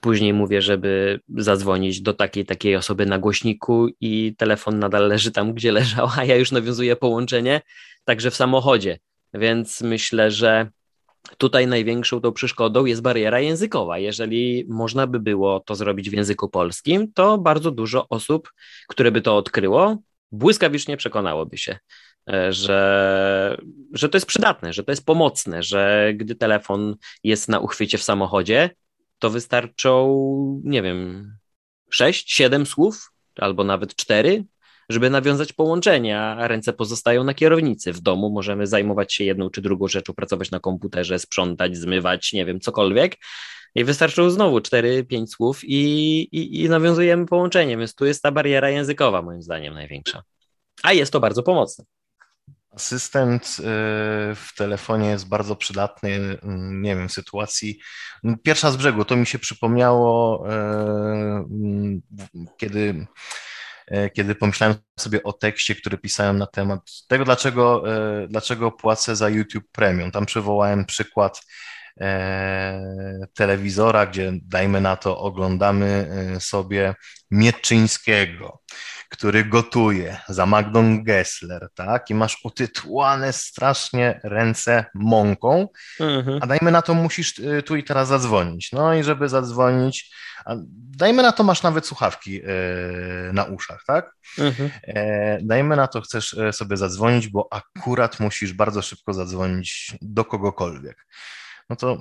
[0.00, 5.54] Później mówię, żeby zadzwonić do takiej takiej osoby na głośniku i telefon nadal leży tam,
[5.54, 7.60] gdzie leżał, a ja już nawiązuję połączenie,
[8.04, 8.98] także w samochodzie.
[9.34, 10.70] Więc myślę, że
[11.38, 13.98] tutaj największą tą przeszkodą jest bariera językowa.
[13.98, 18.52] Jeżeli można by było to zrobić w języku polskim, to bardzo dużo osób,
[18.88, 19.96] które by to odkryło,
[20.32, 21.78] błyskawicznie przekonałoby się.
[22.30, 23.60] E, że,
[23.92, 28.02] że to jest przydatne, że to jest pomocne, że gdy telefon jest na uchwycie w
[28.02, 28.70] samochodzie,
[29.20, 31.30] to wystarczą, nie wiem,
[31.90, 34.44] sześć, siedem słów, albo nawet cztery,
[34.88, 37.92] żeby nawiązać połączenie, a ręce pozostają na kierownicy.
[37.92, 42.44] W domu możemy zajmować się jedną czy drugą rzeczą, pracować na komputerze, sprzątać, zmywać, nie
[42.44, 43.16] wiem, cokolwiek.
[43.74, 48.32] I wystarczą znowu cztery, pięć słów i, i, i nawiązujemy połączenie, więc tu jest ta
[48.32, 50.22] bariera językowa, moim zdaniem, największa.
[50.82, 51.84] A jest to bardzo pomocne.
[52.76, 53.62] Asystent y,
[54.34, 57.80] w telefonie jest bardzo przydatny, mm, nie wiem, w sytuacji.
[58.24, 60.54] Mm, pierwsza z brzegu, to mi się przypomniało, y,
[62.56, 63.06] kiedy,
[63.92, 67.82] y, kiedy pomyślałem sobie o tekście, który pisałem na temat tego, dlaczego,
[68.28, 70.10] dlaczego płacę za YouTube Premium.
[70.10, 71.42] Tam przywołałem przykład
[73.34, 76.94] telewizora, gdzie dajmy na to, oglądamy sobie
[77.30, 78.60] Mieczyńskiego
[79.10, 82.10] który gotuje za Magdą Gessler, tak?
[82.10, 85.68] I masz utytłane strasznie ręce mąką,
[86.00, 86.38] mhm.
[86.42, 88.72] a dajmy na to musisz y, tu i teraz zadzwonić.
[88.72, 90.14] No i żeby zadzwonić,
[90.74, 94.10] dajmy na to masz nawet słuchawki y, na uszach, tak?
[94.38, 94.70] Mhm.
[94.82, 100.24] E, dajmy na to chcesz y, sobie zadzwonić, bo akurat musisz bardzo szybko zadzwonić do
[100.24, 101.06] kogokolwiek.
[101.70, 101.98] No to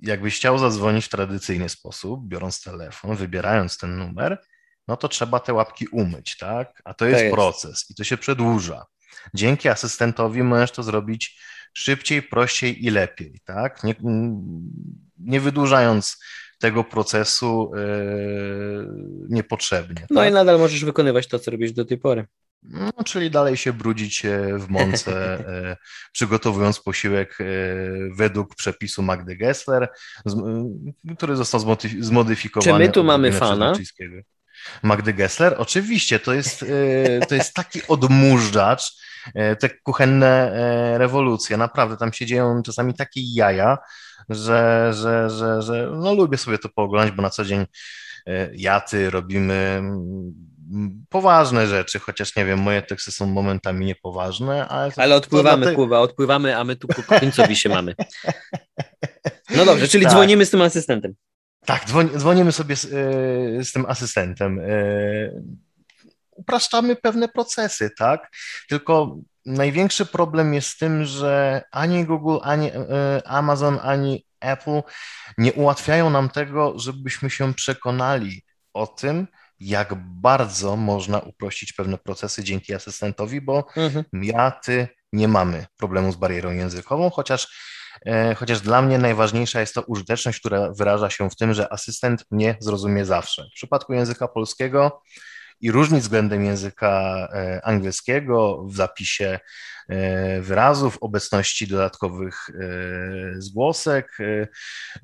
[0.00, 4.38] jakbyś chciał zadzwonić w tradycyjny sposób, biorąc telefon, wybierając ten numer,
[4.88, 6.82] no to trzeba te łapki umyć, tak?
[6.84, 8.86] A to jest, jest, proces i to się przedłuża.
[9.34, 11.40] Dzięki asystentowi możesz to zrobić
[11.74, 13.84] szybciej, prościej i lepiej, tak?
[13.84, 13.94] Nie,
[15.18, 16.18] nie wydłużając
[16.58, 18.88] tego procesu yy,
[19.28, 20.06] niepotrzebnie.
[20.10, 20.30] No tak?
[20.30, 22.26] i nadal możesz wykonywać to, co robisz do tej pory.
[22.62, 24.22] No, czyli dalej się brudzić
[24.58, 25.12] w mące,
[25.48, 25.76] e,
[26.12, 27.44] przygotowując posiłek e,
[28.14, 29.88] według przepisu Magdy Gessler,
[31.16, 32.84] który został zmodyfikowany.
[32.84, 33.72] Czy my tu mamy fana?
[34.82, 35.54] Magdy Gessler?
[35.58, 38.92] Oczywiście, to jest, e, to jest taki odmurzacz,
[39.34, 43.78] e, te kuchenne e, rewolucje, naprawdę, tam się dzieją czasami takie jaja,
[44.28, 47.66] że, że, że, że no lubię sobie to pooglądać, bo na co dzień
[48.52, 49.82] jaty robimy
[51.08, 54.92] poważne rzeczy, chociaż nie wiem, moje teksty są momentami niepoważne, ale...
[54.96, 55.74] Ale odpływamy, te...
[55.74, 57.94] Kuba, odpływamy, a my tu końcowi się mamy.
[59.56, 60.12] No dobrze, czyli tak.
[60.12, 61.14] dzwonimy z tym asystentem.
[61.66, 61.84] Tak,
[62.16, 62.88] dzwonimy sobie z, e,
[63.64, 64.60] z tym asystentem.
[64.60, 64.64] E,
[66.30, 68.30] upraszczamy pewne procesy, tak?
[68.68, 72.82] Tylko największy problem jest z tym, że ani Google, ani e,
[73.24, 74.82] Amazon, ani Apple
[75.38, 78.42] nie ułatwiają nam tego, żebyśmy się przekonali
[78.74, 79.26] o tym,
[79.60, 84.04] jak bardzo można uprościć pewne procesy dzięki asystentowi, bo mhm.
[84.12, 87.48] ja, ty nie mamy problemu z barierą językową, chociaż,
[88.36, 92.56] chociaż dla mnie najważniejsza jest to użyteczność, która wyraża się w tym, że asystent mnie
[92.60, 93.44] zrozumie zawsze.
[93.52, 95.02] W przypadku języka polskiego
[95.62, 99.40] i różnic względem języka e, angielskiego w zapisie
[99.88, 102.54] e, wyrazów, obecności dodatkowych e,
[103.40, 104.18] zgłosek,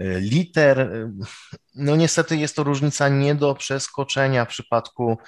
[0.00, 0.90] liter.
[1.74, 5.18] No niestety jest to różnica nie do przeskoczenia w przypadku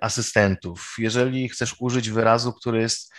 [0.00, 0.94] asystentów.
[0.98, 3.12] Jeżeli chcesz użyć wyrazu, który jest,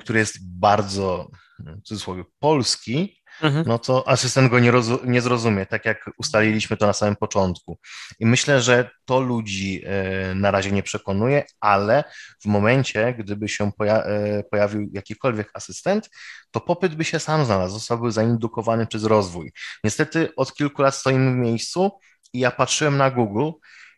[0.00, 3.64] który jest bardzo, w cudzysłowie, polski, mhm.
[3.66, 4.72] no to asystent go nie,
[5.04, 7.78] nie zrozumie, tak jak ustaliliśmy to na samym początku.
[8.20, 12.04] I myślę, że to ludzi e, na razie nie przekonuje, ale
[12.42, 16.10] w momencie, gdyby się poja e, pojawił jakikolwiek asystent,
[16.50, 19.52] to popyt by się sam znalazł, zostałby zaindukowany przez rozwój.
[19.84, 21.90] Niestety od kilku lat stoimy w miejscu
[22.32, 23.50] i ja patrzyłem na Google,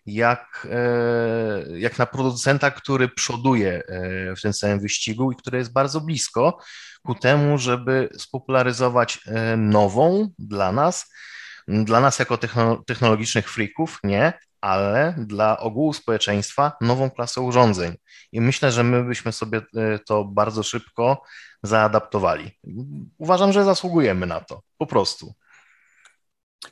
[0.06, 3.82] jak, e, jak na producenta, który przoduje
[4.36, 6.58] w tym samym wyścigu i który jest bardzo blisko,
[7.04, 11.12] ku temu, żeby spopularyzować e, nową dla nas,
[11.68, 12.38] dla nas jako
[12.86, 17.96] technologicznych freaków, nie, ale dla ogółu społeczeństwa nową klasę urządzeń.
[18.32, 21.22] I myślę, że my byśmy sobie e, to bardzo szybko
[21.62, 22.50] zaadaptowali.
[23.18, 25.34] Uważam, że zasługujemy na to, po prostu.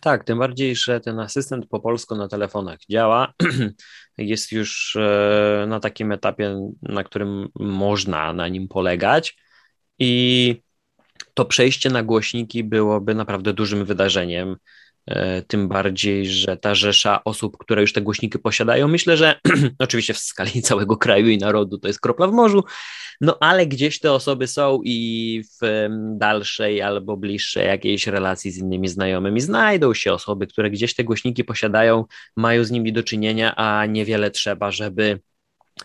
[0.01, 3.33] Tak, tym bardziej, że ten asystent po polsku na telefonach działa.
[4.19, 9.37] Jest już e, na takim etapie, na którym można na nim polegać.
[9.99, 10.63] I
[11.35, 14.57] to przejście na głośniki byłoby naprawdę dużym wydarzeniem.
[15.07, 19.41] E, tym bardziej, że ta rzesza osób, które już te głośniki posiadają, myślę, że
[19.79, 22.65] oczywiście w skali całego kraju i narodu to jest kropla w morzu,
[23.21, 28.89] no ale gdzieś te osoby są i w dalszej albo bliższej jakiejś relacji z innymi
[28.89, 29.41] znajomymi.
[29.41, 32.05] Znajdą się osoby, które gdzieś te głośniki posiadają,
[32.37, 35.21] mają z nimi do czynienia, a niewiele trzeba, żeby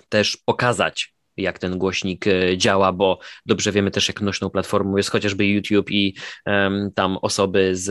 [0.09, 5.09] też pokazać jak ten głośnik e, działa, bo dobrze wiemy też, jak nośną platformą jest
[5.09, 7.89] chociażby YouTube i um, tam osoby z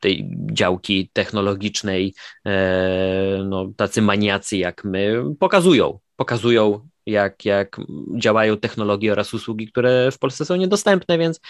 [0.00, 2.14] tej działki technologicznej,
[2.46, 7.76] e, no, tacy maniacy jak my, pokazują, pokazują jak, jak
[8.18, 11.40] działają technologie oraz usługi, które w Polsce są niedostępne, więc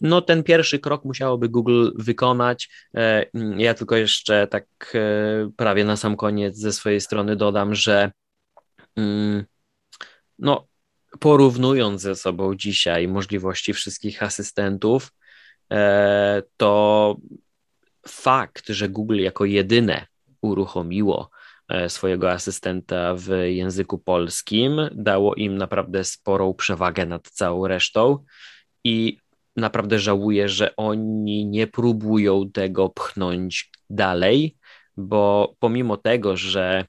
[0.00, 2.68] no, ten pierwszy krok musiałoby Google wykonać.
[2.96, 4.66] E, ja tylko jeszcze tak
[5.56, 8.12] prawie na sam koniec ze swojej strony dodam, że
[8.96, 9.44] mm,
[10.38, 10.66] no,
[11.20, 15.12] porównując ze sobą dzisiaj możliwości wszystkich asystentów,
[15.72, 17.16] e, to
[18.08, 20.06] fakt, że Google jako jedyne
[20.40, 21.30] uruchomiło
[21.68, 28.24] e, swojego asystenta w języku polskim, dało im naprawdę sporą przewagę nad całą resztą
[28.84, 29.18] i
[29.56, 34.56] naprawdę żałuję, że oni nie próbują tego pchnąć dalej,
[34.96, 36.84] bo pomimo tego, że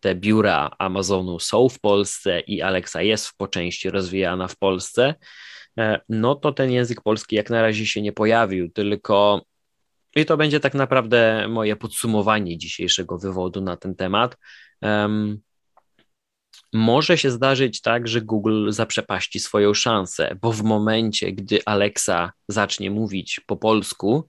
[0.00, 5.14] te biura Amazonu są w Polsce i Alexa jest po części rozwijana w Polsce,
[5.78, 9.44] e, no to ten język polski jak na razie się nie pojawił, tylko
[10.16, 14.36] i to będzie tak naprawdę moje podsumowanie dzisiejszego wywodu na ten temat.
[16.72, 22.90] może się zdarzyć tak, że Google zaprzepaści swoją szansę, bo w momencie, gdy Alexa zacznie
[22.90, 24.28] mówić po polsku,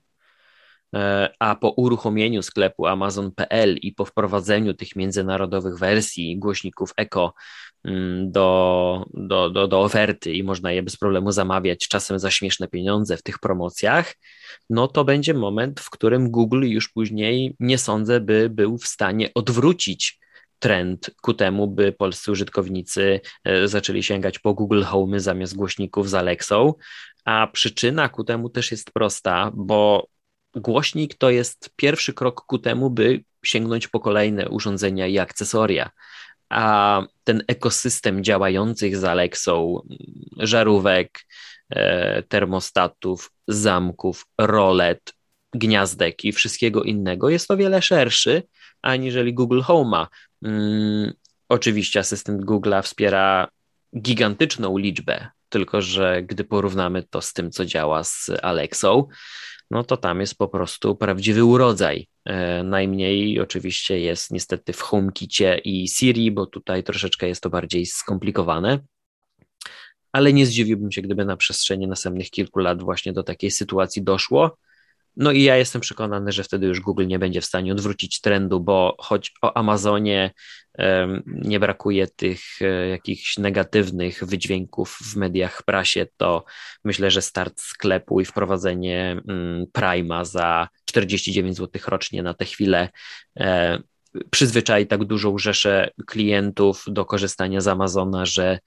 [1.40, 7.34] a po uruchomieniu sklepu Amazon.pl i po wprowadzeniu tych międzynarodowych wersji głośników Echo
[7.84, 12.68] mm, do, do, do, do oferty i można je bez problemu zamawiać, czasem za śmieszne
[12.68, 14.14] pieniądze w tych promocjach,
[14.70, 19.30] no to będzie moment, w którym Google już później nie sądzę, by był w stanie
[19.36, 20.20] odwrócić
[20.60, 26.14] trend ku temu, by polscy użytkownicy e, zaczęli sięgać po Google Home zamiast głośników z
[26.14, 26.74] Alexą,
[27.26, 30.08] a przyczyna ku temu też jest prosta, bo
[30.56, 35.90] głośnik to jest pierwszy krok ku temu, by sięgnąć po kolejne urządzenia i akcesoria.
[36.50, 39.82] A ten ekosystem działających z Alexą,
[40.38, 41.26] żarówek,
[41.70, 45.14] e, termostatów, zamków, rolet,
[45.54, 48.44] gniazdek i wszystkiego innego jest o wiele szerszy
[48.82, 50.08] aniżeli Google Home'a.
[50.44, 51.14] Hmm,
[51.50, 53.48] oczywiście asystent Google'a wspiera
[53.98, 59.08] gigantyczną liczbę, tylko że gdy porównamy to z tym, co działa z Alexą,
[59.74, 62.08] no to tam jest po prostu prawdziwy urodzaj.
[62.26, 67.86] E, najmniej oczywiście jest niestety w HomeKicie i Siri, bo tutaj troszeczkę jest to bardziej
[67.86, 68.80] skomplikowane.
[70.12, 74.58] Ale nie zdziwiłbym się, gdyby na przestrzeni następnych kilku lat właśnie do takiej sytuacji doszło.
[75.18, 78.60] No i ja jestem przekonany, że wtedy już Google nie będzie w stanie odwrócić trendu,
[78.60, 80.32] bo choć o Amazonie
[81.26, 86.46] nie brakuje tych e, jakichś negatywnych wydźwięków w mediach, prasie, to
[86.84, 92.90] myślę, że start sklepu i wprowadzenie mm, Prima za 49 zł rocznie na tę chwilę
[93.40, 93.80] e,
[94.32, 98.60] przyzwyczai tak dużą rzeszę klientów do korzystania z Amazona, że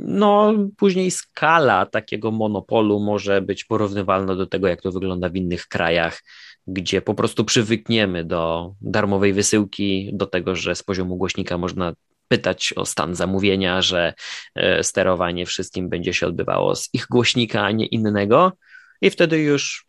[0.00, 5.66] no, później skala takiego monopolu może być porównywalna do tego, jak to wygląda w innych
[5.66, 6.22] krajach,
[6.66, 11.92] gdzie po prostu przywykniemy do darmowej wysyłki, do tego, że z poziomu głośnika można
[12.28, 14.14] pytać o stan zamówienia, że
[14.54, 18.52] e, sterowanie wszystkim będzie się odbywało z ich głośnika, a nie innego.
[19.00, 19.86] I wtedy już,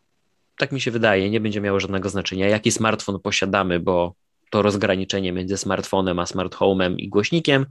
[0.58, 4.14] tak mi się wydaje, nie będzie miało żadnego znaczenia, jaki smartfon posiadamy, bo
[4.52, 7.66] to rozgraniczenie między smartfonem a smart home'em i głośnikiem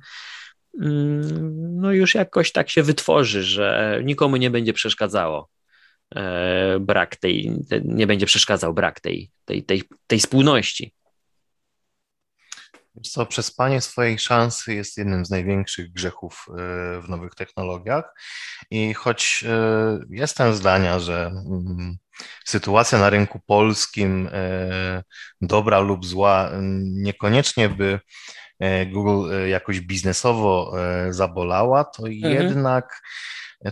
[0.75, 5.49] no już jakoś tak się wytworzy, że nikomu nie będzie przeszkadzało
[6.15, 7.53] e, brak tej,
[7.85, 10.95] nie będzie przeszkadzał brak tej, tej, tej, tej spójności.
[13.03, 16.53] Co, przespanie swojej szansy jest jednym z największych grzechów e,
[17.01, 18.05] w nowych technologiach.
[18.71, 21.97] I choć e, jestem zdania, że mm,
[22.45, 24.31] sytuacja na rynku polskim,
[25.41, 26.51] dobra lub zła,
[26.83, 28.01] niekoniecznie by
[28.87, 32.35] Google e, jakoś biznesowo e, zabolała, to mhm.
[32.35, 33.03] jednak,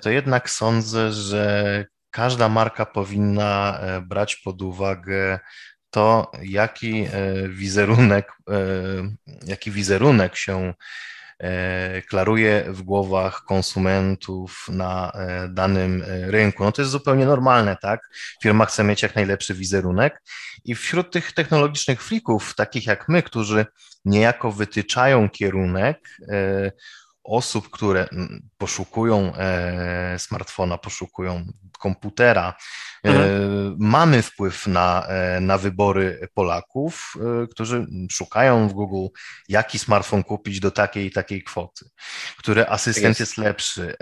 [0.03, 5.39] to jednak sądzę, że każda marka powinna brać pod uwagę
[5.91, 7.07] to, jaki
[7.49, 8.33] wizerunek,
[9.47, 10.75] jaki wizerunek się
[12.09, 15.13] klaruje w głowach konsumentów na
[15.49, 16.65] danym rynku.
[16.65, 18.01] No to jest zupełnie normalne, tak?
[18.43, 20.23] Firma chce mieć jak najlepszy wizerunek
[20.65, 23.67] i wśród tych technologicznych frików, takich jak my, którzy
[24.05, 26.73] niejako wytyczają kierunek e,
[27.25, 28.09] osób, które
[28.59, 31.47] poszukują e, smartfona, poszukują
[31.79, 32.55] komputera, e,
[33.09, 33.77] mhm.
[33.79, 35.07] mamy wpływ na,
[35.41, 37.15] na wybory Polaków,
[37.51, 39.15] którzy szukają w Google,
[39.49, 41.85] jaki smartfon kupić do takiej i takiej kwoty,
[42.39, 43.95] który asystent jest, jest lepszy,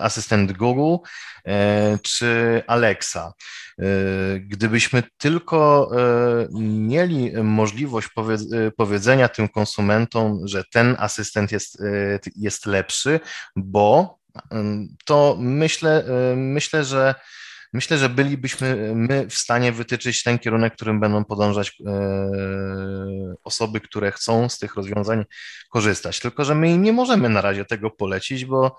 [0.00, 0.96] asystent Google
[2.02, 3.32] czy Alexa.
[3.78, 3.84] E,
[4.40, 11.82] gdybyśmy tylko e, mieli możliwość e, powiedzenia tym konsumentom, że ten asystent jest,
[12.36, 13.20] jest lepszy,
[13.56, 14.18] bo
[15.04, 16.04] to myślę,
[16.36, 17.14] myślę, że
[17.72, 21.76] myślę, że bylibyśmy my w stanie wytyczyć ten kierunek, którym będą podążać
[23.44, 25.24] osoby, które chcą z tych rozwiązań
[25.70, 26.20] korzystać.
[26.20, 28.76] Tylko, że my nie możemy na razie tego polecić, bo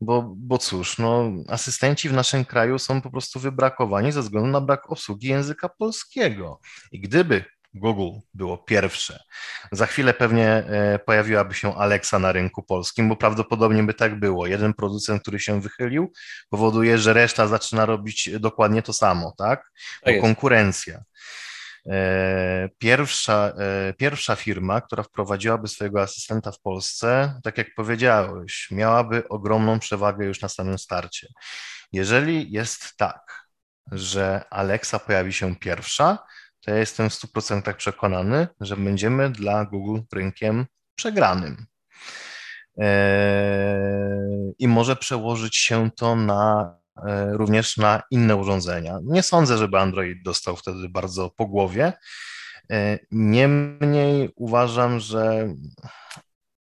[0.00, 4.60] bo, bo cóż, no, asystenci w naszym kraju są po prostu wybrakowani ze względu na
[4.60, 6.60] brak obsługi języka polskiego.
[6.92, 7.44] I gdyby
[7.74, 9.22] Google było pierwsze.
[9.72, 14.46] Za chwilę pewnie e, pojawiłaby się Alexa na rynku polskim, bo prawdopodobnie by tak było.
[14.46, 16.12] Jeden producent, który się wychylił,
[16.50, 19.70] powoduje, że reszta zaczyna robić dokładnie to samo, tak?
[20.06, 21.02] bo konkurencja.
[21.86, 29.28] E, pierwsza, e, pierwsza firma, która wprowadziłaby swojego asystenta w Polsce, tak jak powiedziałeś, miałaby
[29.28, 31.28] ogromną przewagę już na samym starcie.
[31.92, 33.46] Jeżeli jest tak,
[33.92, 36.18] że Alexa pojawi się pierwsza,
[36.60, 41.66] to ja jestem w 100% przekonany, że będziemy dla Google rynkiem przegranym.
[42.78, 44.12] E,
[44.58, 48.98] I może przełożyć się to na E, również na inne urządzenia.
[49.04, 51.92] Nie sądzę, żeby Android dostał wtedy bardzo po głowie.
[52.70, 55.54] E, niemniej uważam, że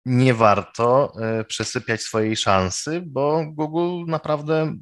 [0.06, 1.14] nie warto
[1.47, 4.74] przesypiać swojej szansy, bo Google naprawdę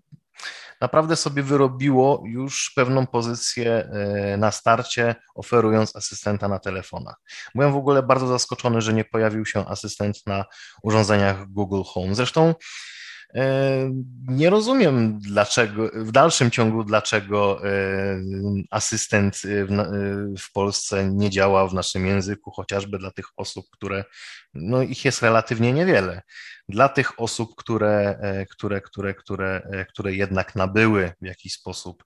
[0.82, 7.16] naprawdę sobie wyrobiło już pewną pozycję e, na starcie, oferując asystenta na telefonach.
[7.56, 10.46] Byłem w ogóle bardzo zaskoczony, że nie pojawił się asystent na
[10.84, 12.16] urządzeniach Google Home.
[12.16, 12.56] Zresztą
[14.28, 17.70] nie rozumiem, dlaczego w dalszym ciągu, dlaczego e,
[18.72, 19.68] asystent w,
[20.40, 24.04] w, Polsce nie działa w naszym języku, chociażby dla tych osób, które,
[24.54, 26.22] no ich jest relatywnie niewiele.
[26.70, 32.04] Dla tych osób, które, e, które, które, które, które jednak nabyły w jakiś sposób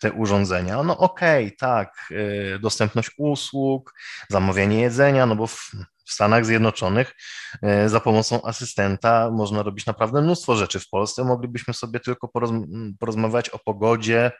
[0.00, 0.82] te urządzenia.
[0.82, 2.12] No okej, okay, tak,
[2.60, 3.94] dostępność usług,
[4.28, 5.70] zamawianie jedzenia, no bo w,
[6.08, 7.14] w Stanach Zjednoczonych
[7.62, 10.80] e, za pomocą asystenta można robić naprawdę mnóstwo rzeczy.
[10.80, 12.30] W Polsce moglibyśmy sobie tylko
[12.98, 14.32] porozmawiać o pogodzie,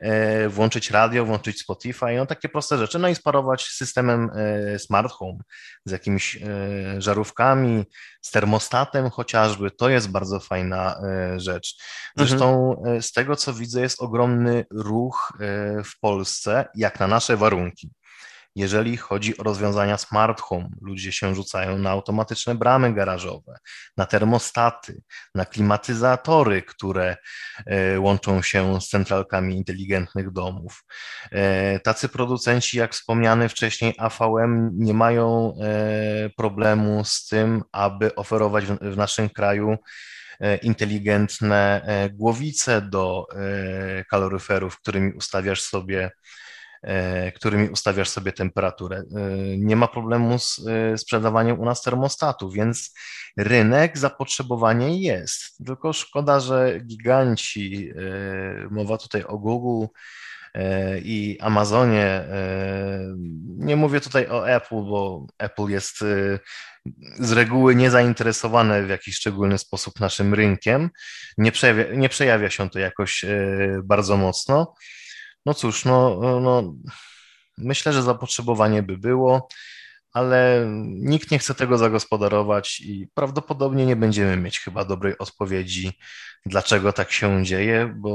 [0.00, 5.12] e, włączyć radio, włączyć Spotify, no takie proste rzeczy, no i sparować systemem e, smart
[5.12, 5.38] home
[5.84, 6.38] z jakimiś
[6.98, 7.84] żarówkami,
[8.22, 11.00] z termostatem chociażby, to jest bardzo fajna
[11.36, 11.76] rzecz.
[12.16, 13.02] Zresztą mhm.
[13.02, 15.32] z tego co widzę jest ogromny ruch
[15.84, 17.90] w Polsce, jak na nasze warunki.
[18.56, 23.58] Jeżeli chodzi o rozwiązania smart home, ludzie się rzucają na automatyczne bramy garażowe,
[23.96, 25.02] na termostaty,
[25.34, 27.16] na klimatyzatory, które
[27.66, 30.84] e, łączą się z centralkami inteligentnych domów.
[31.32, 38.64] E, tacy producenci, jak wspomniany wcześniej AVM, nie mają e, problemu z tym, aby oferować
[38.66, 39.76] w naszym kraju
[40.62, 43.26] inteligentne głowice do
[44.10, 46.10] kaloryferów, którymi ustawiasz sobie
[47.34, 48.96] którymi ustawiasz sobie temperaturę.
[48.96, 49.02] E,
[49.58, 52.94] nie ma problemu z e, sprzedawaniem u nas termostatu, więc
[53.36, 55.56] rynek, zapotrzebowanie jest.
[55.66, 57.92] Tylko szkoda, że giganci,
[58.70, 59.86] mowa tutaj o Google,
[61.02, 62.24] i Amazonie.
[63.46, 65.98] Nie mówię tutaj o Apple, bo Apple jest
[67.18, 70.90] z reguły niezainteresowane w jakiś szczególny sposób naszym rynkiem.
[71.38, 73.24] Nie przejawia, nie przejawia się to jakoś
[73.84, 74.74] bardzo mocno.
[75.46, 76.74] No cóż, no, no
[77.58, 79.48] myślę, że zapotrzebowanie by było,
[80.12, 85.98] ale nikt nie chce tego zagospodarować i prawdopodobnie nie będziemy mieć chyba dobrej odpowiedzi,
[86.46, 88.10] dlaczego tak się dzieje, bo,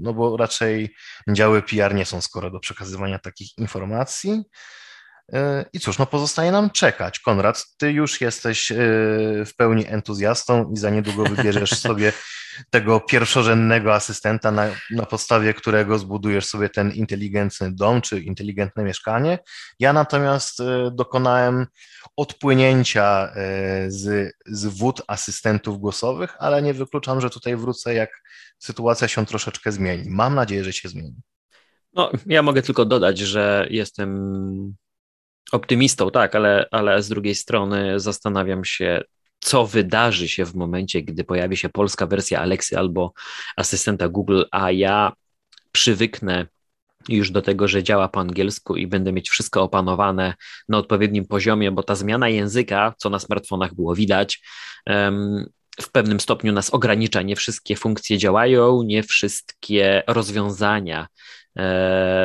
[0.00, 0.94] no bo raczej
[1.28, 4.42] działy PR nie są skoro do przekazywania takich informacji.
[5.72, 7.20] I cóż, no pozostaje nam czekać.
[7.20, 8.76] Konrad, ty już jesteś e,
[9.46, 12.12] w pełni entuzjastą i za niedługo wybierzesz sobie
[12.70, 19.38] tego pierwszorzędnego asystenta, na, na podstawie którego zbudujesz sobie ten inteligentny dom czy inteligentne mieszkanie.
[19.78, 21.66] Ja natomiast e, dokonałem
[22.16, 28.10] odpłynięcia e, z, z wód asystentów głosowych, ale nie wykluczam, że tutaj wrócę, jak
[28.58, 30.10] sytuacja się troszeczkę zmieni.
[30.10, 31.16] Mam nadzieję, że się zmieni.
[31.94, 34.74] No, ja mogę tylko dodać, że jestem
[35.52, 39.02] optymistą, tak, ale, ale z drugiej strony zastanawiam się,
[39.40, 43.12] co wydarzy się w momencie, gdy pojawi się polska wersja Alexy albo
[43.56, 45.12] asystenta Google, a ja
[45.72, 46.46] przywyknę
[47.08, 50.34] już do tego, że działa po angielsku i będę mieć wszystko opanowane
[50.68, 54.42] na odpowiednim poziomie, bo ta zmiana języka, co na smartfonach było widać,
[55.80, 57.22] w pewnym stopniu nas ogranicza.
[57.22, 61.06] Nie wszystkie funkcje działają, nie wszystkie rozwiązania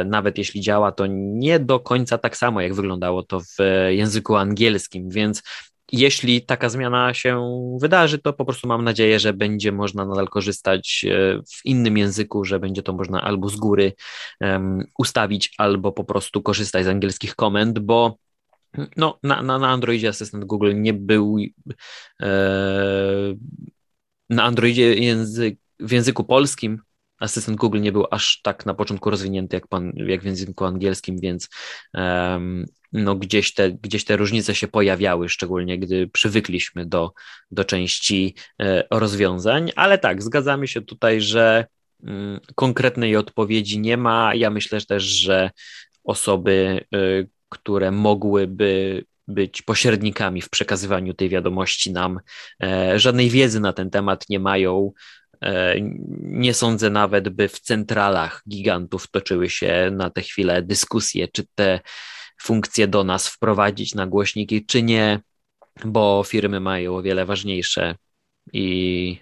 [0.06, 3.58] nawet jeśli działa to nie do końca tak samo, jak wyglądało to w
[3.90, 5.44] języku angielskim, więc
[5.92, 11.06] jeśli taka zmiana się wydarzy, to po prostu mam nadzieję, że będzie można nadal korzystać
[11.10, 13.94] e, w innym języku, że będzie to można albo z góry
[14.42, 18.18] um, ustawić, albo po prostu korzystać z angielskich komend, bo
[18.98, 21.38] no, na, na, na Androidzie asystent Google nie był
[22.22, 22.28] e,
[24.30, 26.82] na Androidzie język, w języku polskim
[27.20, 31.20] asystent Google nie był aż tak na początku rozwinięty jak, pan, jak w języku angielskim,
[31.20, 31.50] więc
[31.94, 37.12] um, no gdzieś, te, gdzieś te różnice się pojawiały, szczególnie gdy przywykliśmy do,
[37.52, 41.66] do części e, rozwiązań, ale tak, zgadzamy się tutaj, że
[42.04, 44.36] mm, konkretnej odpowiedzi nie ma.
[44.36, 45.52] Ja myślę też, że
[46.04, 46.98] osoby, e,
[47.50, 52.20] które mogłyby być pośrednikami w przekazywaniu tej wiadomości nam,
[52.64, 54.92] e, żadnej wiedzy na ten temat nie mają,
[56.22, 61.80] nie sądzę nawet, by w centralach gigantów toczyły się na tę chwilę dyskusje, czy te
[62.42, 65.20] funkcje do nas wprowadzić na głośniki, czy nie,
[65.86, 67.96] bo firmy mają o wiele ważniejsze
[68.54, 69.18] i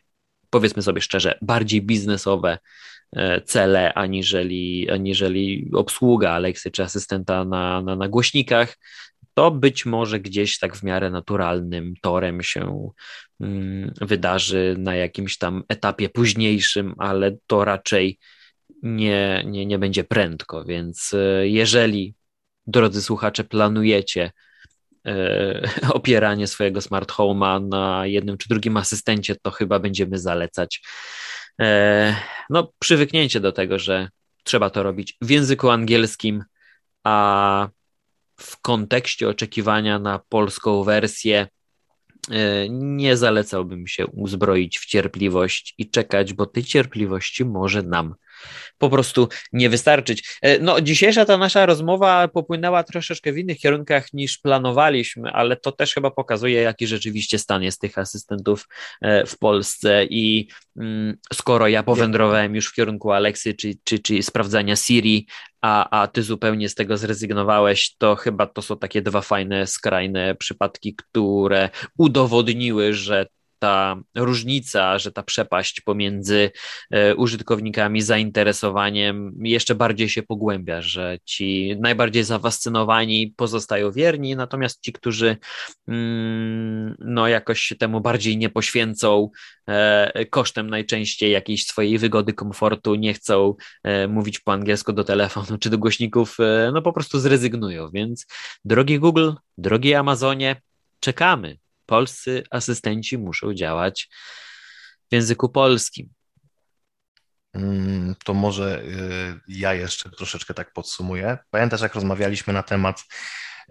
[0.50, 2.58] powiedzmy sobie szczerze, bardziej biznesowe
[3.16, 8.78] e, cele aniżeli, aniżeli obsługa Alexy czy asystenta na, na, na głośnikach
[9.36, 12.90] to być może gdzieś tak w miarę naturalnym torem się
[13.42, 18.20] mm, wydarzy na jakimś tam etapie późniejszym, ale to raczej
[18.84, 20.66] nie, nie, nie będzie prędko.
[20.66, 22.16] Więc e, jeżeli,
[22.68, 24.32] drodzy słuchacze, planujecie
[25.06, 25.70] e,
[26.00, 30.82] opieranie swojego smart home'a na jednym czy drugim asystencie, to chyba będziemy zalecać
[31.62, 32.16] e,
[32.50, 34.10] no, przywyknięcie do tego, że
[34.44, 36.44] trzeba to robić w języku angielskim,
[37.04, 37.70] a
[38.38, 41.48] w kontekście oczekiwania na polską wersję
[42.30, 48.16] e, nie zalecałbym się uzbroić w cierpliwość i czekać, bo tej cierpliwości może nam
[48.78, 50.38] po prostu nie wystarczyć.
[50.42, 55.72] E, no, dzisiejsza ta nasza rozmowa popłynęła troszeczkę w innych kierunkach niż planowaliśmy, ale to
[55.72, 58.68] też chyba pokazuje, jaki rzeczywiście stan jest tych asystentów
[59.02, 64.24] e, w Polsce i mm, skoro ja powędrowałem już w kierunku Alexy czy, czy, czy
[64.24, 65.28] sprawdzania Siri,
[65.62, 70.36] a, a ty zupełnie z tego zrezygnowałeś, to chyba to są takie dwa fajne, skrajne
[70.36, 73.26] przypadki, które udowodniły, że
[73.60, 76.52] ta różnica, że ta przepaść pomiędzy
[76.92, 84.94] e, użytkownikami, zainteresowaniem jeszcze bardziej się pogłębia, że ci najbardziej zafascynowani pozostają wierni, natomiast ci,
[84.94, 85.38] którzy
[85.88, 89.30] mm, no jakoś się temu bardziej nie poświęcą,
[89.68, 95.58] e, kosztem najczęściej jakiejś swojej wygody, komfortu, nie chcą e, mówić po angielsku do telefonu
[95.60, 96.38] czy do głośników,
[96.74, 97.90] no po prostu zrezygnują.
[97.94, 98.26] Więc
[98.66, 100.56] drogi Google, drogi Amazonie,
[101.00, 104.10] czekamy polscy asystenci muszą działać
[105.12, 106.10] w języku polskim.
[107.54, 111.38] Mm, to może y, ja jeszcze troszeczkę tak podsumuję.
[111.50, 113.04] Pamiętasz, jak rozmawialiśmy na temat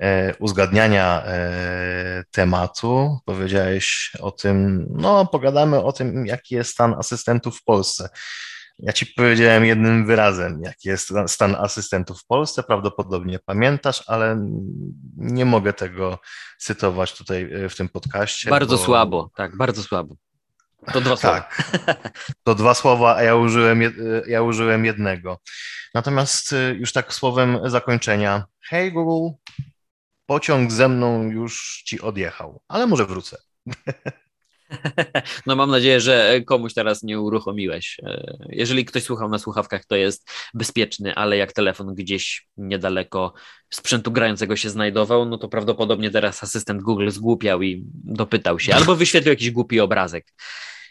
[0.00, 7.58] e, uzgadniania e, tematu, powiedziałeś o tym, no pogadamy o tym, jaki jest stan asystentów
[7.58, 8.08] w Polsce.
[8.78, 12.62] Ja ci powiedziałem jednym wyrazem, jaki jest stan asystentów w Polsce.
[12.62, 14.48] Prawdopodobnie pamiętasz, ale
[15.16, 16.18] nie mogę tego
[16.58, 18.50] cytować tutaj e, w tym podcaście.
[18.50, 18.84] Bardzo bo...
[18.84, 20.16] słabo, tak, bardzo słabo.
[20.92, 21.40] To dwa słowa.
[21.86, 23.90] Tak, to dwa słowa, a ja użyłem, e,
[24.28, 25.40] ja użyłem jednego.
[25.94, 28.44] Natomiast e, już tak słowem zakończenia.
[28.60, 29.36] Hej Google,
[30.26, 33.36] pociąg ze mną już ci odjechał, ale może wrócę.
[35.46, 38.00] No mam nadzieję, że komuś teraz nie uruchomiłeś.
[38.02, 43.32] E, jeżeli ktoś słuchał na słuchawkach, to jest bezpieczny, ale jak telefon gdzieś niedaleko
[43.70, 48.96] sprzętu grającego się znajdował, no to prawdopodobnie teraz asystent Google zgłupiał i dopytał się, albo
[48.96, 50.26] wyświetlił jakiś głupi obrazek.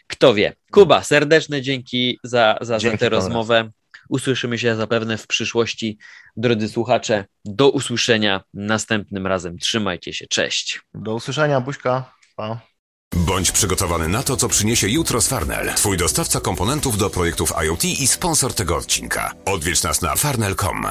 [0.06, 0.52] Kto wie.
[0.72, 3.70] Kuba, serdeczne dzięki za, za, dzięki za tę rozmowę.
[4.08, 5.98] Usłyszymy się zapewne w przyszłości.
[6.36, 9.58] Drodzy słuchacze, do usłyszenia następnym razem.
[9.58, 10.26] Trzymajcie się.
[10.26, 10.80] Cześć.
[10.94, 12.14] Do usłyszenia, Buźka.
[12.36, 12.73] Pa.
[13.16, 15.74] Bądź przygotowany na to, co przyniesie jutro z Farnell.
[15.74, 19.32] Twój dostawca komponentów do projektów IoT i sponsor tego odcinka.
[19.44, 20.86] Odwiedź nas na farnell.com.